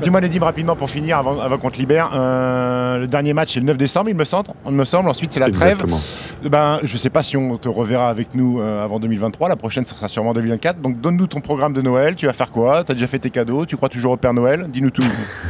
Dis-moi, 0.00 0.20
Nedim, 0.20 0.44
rapidement 0.44 0.76
pour 0.76 0.88
finir, 0.90 1.18
avant, 1.18 1.40
avant 1.40 1.58
qu'on 1.58 1.70
te 1.70 1.78
libère. 1.78 2.10
Euh, 2.14 2.98
le 2.98 3.06
dernier 3.08 3.32
match, 3.32 3.54
c'est 3.54 3.60
le 3.60 3.66
9 3.66 3.76
décembre, 3.76 4.08
il 4.10 4.16
me 4.16 4.24
semble. 4.24 4.48
Il 4.66 4.72
me 4.72 4.84
semble. 4.84 5.08
Ensuite, 5.08 5.32
c'est 5.32 5.40
la 5.40 5.50
trêve. 5.50 5.72
Exactement. 5.82 6.00
Ben, 6.44 6.78
je 6.84 6.96
sais 6.96 7.10
pas 7.10 7.22
si 7.22 7.36
on 7.36 7.56
te 7.56 7.68
reverra 7.68 8.08
avec 8.08 8.34
nous 8.34 8.60
euh, 8.60 8.83
avant 8.84 8.98
2023. 9.00 9.48
La 9.48 9.56
prochaine, 9.56 9.84
ce 9.86 9.94
sera 9.94 10.08
sûrement 10.08 10.34
2024. 10.34 10.80
Donc, 10.80 11.00
donne-nous 11.00 11.26
ton 11.26 11.40
programme 11.40 11.72
de 11.72 11.82
Noël. 11.82 12.14
Tu 12.14 12.26
vas 12.26 12.32
faire 12.32 12.50
quoi? 12.50 12.84
Tu 12.84 12.92
as 12.92 12.94
déjà 12.94 13.06
fait 13.06 13.18
tes 13.18 13.30
cadeaux 13.30 13.66
Tu 13.66 13.76
crois 13.76 13.88
toujours 13.88 14.12
au 14.12 14.16
Père 14.16 14.34
Noël? 14.34 14.66
Dis-nous 14.68 14.90
tout. 14.90 15.04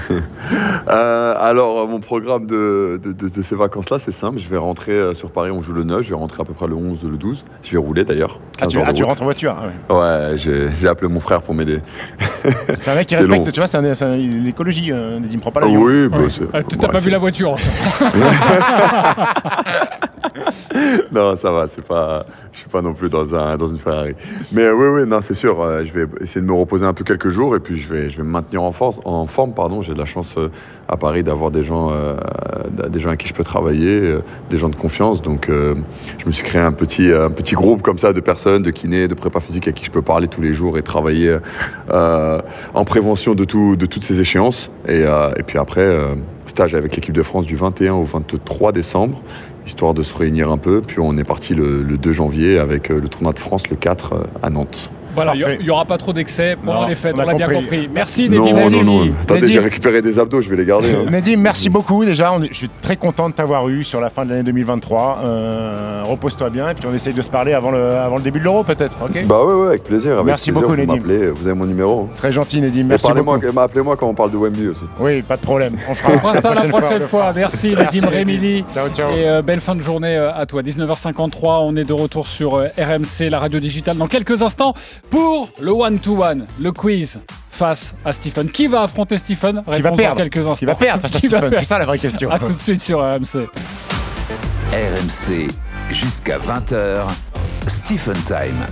Euh, 0.86 1.34
alors, 1.40 1.88
mon 1.88 1.98
programme 1.98 2.44
de, 2.44 3.00
de- 3.02 3.12
de- 3.12 3.28
de 3.30 3.42
ces 3.42 3.56
vacances-là, 3.56 3.98
c'est 3.98 4.10
simple. 4.12 4.38
Je 4.38 4.46
vais 4.48 4.58
rentrer 4.58 4.92
euh, 4.92 5.14
sur 5.14 5.30
Paris, 5.30 5.50
on 5.50 5.62
joue 5.62 5.72
le 5.72 5.82
9, 5.82 6.02
je 6.02 6.10
vais 6.10 6.14
rentrer 6.14 6.42
à 6.42 6.44
peu 6.44 6.52
près 6.52 6.66
le 6.66 6.74
11, 6.74 7.02
le 7.04 7.16
12. 7.16 7.42
Je 7.62 7.72
vais 7.72 7.78
rouler 7.78 8.04
d'ailleurs. 8.04 8.38
Ah, 8.58 8.66
15 8.66 8.72
tu, 8.72 8.78
ah, 8.84 8.92
tu 8.92 9.02
rentres 9.04 9.22
en 9.22 9.24
voiture 9.24 9.56
ah 9.58 9.94
ouais. 9.94 10.30
Ouais, 10.32 10.36
j'ai 10.38 10.68
j'ai 10.78 10.88
appelé 10.88 11.10
mon 11.10 11.20
frère 11.20 11.40
pour 11.40 11.54
m'aider. 11.54 11.80
C'est 12.68 12.88
un 12.88 12.94
mec 12.94 13.06
qui 13.08 13.16
respecte, 13.16 13.46
long. 13.46 13.52
tu 13.52 13.60
vois, 13.60 13.66
c'est 13.66 13.78
un- 13.78 13.94
c'est 13.94 14.04
un- 14.04 14.16
l'écologie. 14.16 14.92
Euh, 14.92 15.18
Nedim, 15.18 15.38
prends 15.38 15.50
pas 15.52 15.60
Ah 15.62 15.66
l'avion. 15.66 15.82
oui, 15.82 16.08
bah, 16.08 16.18
Ouais. 16.18 16.28
c'est- 16.28 16.44
Ah, 16.52 16.62
T'as 16.62 16.88
pas 16.88 16.98
c'est- 16.98 17.04
vu 17.06 17.10
la 17.10 17.18
voiture 17.18 17.54
non, 21.12 21.36
ça 21.36 21.50
va, 21.50 21.66
c'est 21.68 21.84
pas, 21.84 22.26
je 22.52 22.58
suis 22.60 22.68
pas 22.68 22.82
non 22.82 22.94
plus 22.94 23.08
dans, 23.08 23.34
un, 23.34 23.56
dans 23.56 23.66
une 23.66 23.78
Ferrari. 23.78 24.14
Mais 24.52 24.70
oui, 24.70 24.86
oui, 24.88 25.06
non, 25.06 25.20
c'est 25.20 25.34
sûr, 25.34 25.60
euh, 25.60 25.84
je 25.84 25.92
vais 25.92 26.06
essayer 26.20 26.40
de 26.40 26.46
me 26.46 26.52
reposer 26.52 26.84
un 26.84 26.92
peu 26.92 27.04
quelques 27.04 27.28
jours 27.28 27.54
et 27.56 27.60
puis 27.60 27.78
je 27.80 27.92
vais, 27.92 28.08
je 28.08 28.16
vais 28.16 28.22
me 28.22 28.30
maintenir 28.30 28.62
en, 28.62 28.72
force, 28.72 29.00
en 29.04 29.26
forme. 29.26 29.54
Pardon, 29.54 29.80
j'ai 29.80 29.92
de 29.92 29.98
la 29.98 30.04
chance 30.04 30.34
euh, 30.36 30.48
à 30.88 30.96
Paris 30.96 31.22
d'avoir 31.22 31.50
des 31.50 31.62
gens, 31.62 31.90
euh, 31.92 32.16
des 32.88 33.00
gens 33.00 33.08
avec 33.08 33.20
qui 33.20 33.28
je 33.28 33.34
peux 33.34 33.44
travailler, 33.44 34.16
des 34.50 34.56
gens 34.56 34.68
de 34.68 34.76
confiance. 34.76 35.22
Donc, 35.22 35.48
je 35.48 36.26
me 36.26 36.32
suis 36.32 36.44
créé 36.44 36.60
un 36.60 36.72
petit, 36.72 37.10
un 37.10 37.30
petit 37.30 37.54
groupe 37.54 37.80
comme 37.80 37.98
ça 37.98 38.12
de 38.12 38.20
personnes, 38.20 38.62
de 38.62 38.70
kinés, 38.70 39.08
de 39.08 39.14
prépa 39.14 39.40
physique 39.40 39.66
à 39.68 39.72
qui 39.72 39.84
je 39.84 39.90
peux 39.90 40.02
parler 40.02 40.28
tous 40.28 40.42
les 40.42 40.52
jours 40.52 40.76
et 40.76 40.82
travailler 40.82 41.38
en 41.88 42.84
prévention 42.84 43.34
de, 43.34 43.44
tout, 43.44 43.76
de 43.76 43.86
toutes 43.86 44.04
ces 44.04 44.20
échéances. 44.20 44.70
Et, 44.86 45.04
puis 45.46 45.58
après, 45.58 45.96
stage 46.46 46.74
avec 46.74 46.94
l'équipe 46.94 47.14
de 47.14 47.22
France 47.22 47.46
du 47.46 47.56
21 47.56 47.94
au 47.94 48.04
23 48.04 48.72
décembre 48.72 49.22
histoire 49.66 49.94
de 49.94 50.02
se 50.02 50.14
réunir 50.14 50.50
un 50.50 50.58
peu. 50.58 50.80
Puis 50.80 50.98
on 51.00 51.16
est 51.16 51.24
parti 51.24 51.54
le, 51.54 51.82
le 51.82 51.96
2 51.96 52.12
janvier 52.12 52.58
avec 52.58 52.90
euh, 52.90 53.00
le 53.00 53.08
tournoi 53.08 53.32
de 53.32 53.38
France 53.38 53.68
le 53.68 53.76
4 53.76 54.12
euh, 54.12 54.24
à 54.42 54.50
Nantes. 54.50 54.90
Voilà, 55.14 55.34
il 55.34 55.64
n'y 55.64 55.70
aura 55.70 55.84
pas 55.84 55.98
trop 55.98 56.12
d'excès 56.12 56.56
pendant 56.62 56.82
Non, 56.82 56.88
les 56.88 56.94
fêtes, 56.94 57.14
on 57.16 57.22
l'a 57.24 57.34
bien 57.34 57.48
compris. 57.48 57.88
Merci 57.92 58.28
Nedim 58.28 58.52
non, 58.52 58.70
Nedim. 58.70 58.82
non. 58.84 59.08
Attendez, 59.22 59.46
j'ai 59.46 59.58
récupéré 59.60 60.02
des 60.02 60.18
abdos, 60.18 60.40
je 60.40 60.50
vais 60.50 60.56
les 60.56 60.64
garder. 60.64 60.88
hein. 60.92 61.10
Nedim, 61.10 61.36
merci 61.38 61.70
beaucoup 61.70 62.04
déjà. 62.04 62.32
On 62.32 62.42
est- 62.42 62.48
je 62.48 62.54
suis 62.58 62.70
très 62.82 62.96
content 62.96 63.28
de 63.28 63.34
t'avoir 63.34 63.68
eu 63.68 63.84
sur 63.84 64.00
la 64.00 64.10
fin 64.10 64.24
de 64.24 64.30
l'année 64.30 64.42
2023. 64.42 65.20
Euh, 65.24 66.02
Repose-toi 66.04 66.50
bien 66.50 66.68
et 66.68 66.74
puis 66.74 66.86
on 66.90 66.94
essaye 66.94 67.14
de 67.14 67.22
se 67.22 67.30
parler 67.30 67.54
avant 67.54 67.70
le, 67.70 67.78
avant 67.96 68.16
le 68.16 68.22
début 68.22 68.38
de 68.38 68.44
l'Euro 68.44 68.62
peut-être. 68.62 68.96
Ok? 69.02 69.24
Bah 69.26 69.44
ouais, 69.44 69.54
ouais, 69.54 69.66
avec 69.68 69.84
plaisir. 69.84 70.12
Avec 70.14 70.26
Merci 70.26 70.52
plaisir, 70.52 70.68
beaucoup, 70.68 70.80
Nedim. 70.80 71.32
Vous 71.34 71.46
avez 71.46 71.56
mon 71.56 71.64
numéro. 71.64 72.08
Très 72.14 72.30
gentil 72.32 72.60
Nedim, 72.60 72.84
merci 72.84 73.06
beaucoup. 73.12 73.32
appelez-moi 73.58 73.96
quand 73.96 74.08
on 74.08 74.14
parle 74.14 74.30
de 74.30 74.36
Wembley 74.36 74.68
aussi. 74.68 74.80
Oui, 75.00 75.22
pas 75.22 75.36
de 75.36 75.42
problème. 75.42 75.74
On 75.88 75.94
fera, 75.94 76.12
On 76.14 76.18
fera 76.18 76.40
ça 76.42 76.54
la 76.54 76.64
prochaine 76.64 77.06
fois. 77.08 77.32
Merci 77.34 77.70
Nedim. 77.70 78.06
Remili. 78.08 78.64
Ciao, 78.74 78.88
ciao. 78.90 79.08
Et 79.16 79.26
euh, 79.28 79.42
belle 79.42 79.60
fin 79.60 79.74
de 79.74 79.80
journée 79.80 80.14
euh, 80.16 80.32
à 80.34 80.44
toi. 80.46 80.62
19h53, 80.62 81.60
on 81.62 81.76
est 81.76 81.84
de 81.84 81.92
retour 81.92 82.26
sur 82.26 82.52
RMC, 82.58 83.30
la 83.30 83.38
radio 83.38 83.58
digitale, 83.60 83.96
dans 83.96 84.06
quelques 84.06 84.42
instants 84.42 84.74
pour 85.10 85.48
le 85.60 85.72
one-to-one, 85.72 86.46
le 86.60 86.72
quiz 86.72 87.20
face 87.50 87.94
à 88.04 88.12
Stephen. 88.12 88.50
Qui 88.50 88.66
va 88.66 88.82
affronter 88.82 89.16
Stephen? 89.18 89.62
Qui 89.64 89.82
va 89.82 89.92
perdre 89.92 90.16
dans 90.16 90.22
quelques 90.22 90.38
instants. 90.38 90.54
Qui 90.56 90.64
va 90.64 90.74
perdre 90.74 91.02
face 91.02 91.14
à 91.14 91.18
Stephen 91.18 91.50
C'est 91.52 91.62
ça 91.64 91.78
la 91.78 91.84
vraie 91.84 91.98
question. 91.98 92.30
À 92.30 92.38
tout 92.38 92.52
de 92.52 92.58
suite 92.58 92.82
sur 92.82 92.98
RMC. 93.00 93.48
RMC 94.72 95.48
jusqu'à 95.90 96.38
20h. 96.38 97.02
Stephen 97.66 98.16
Time. 98.24 98.66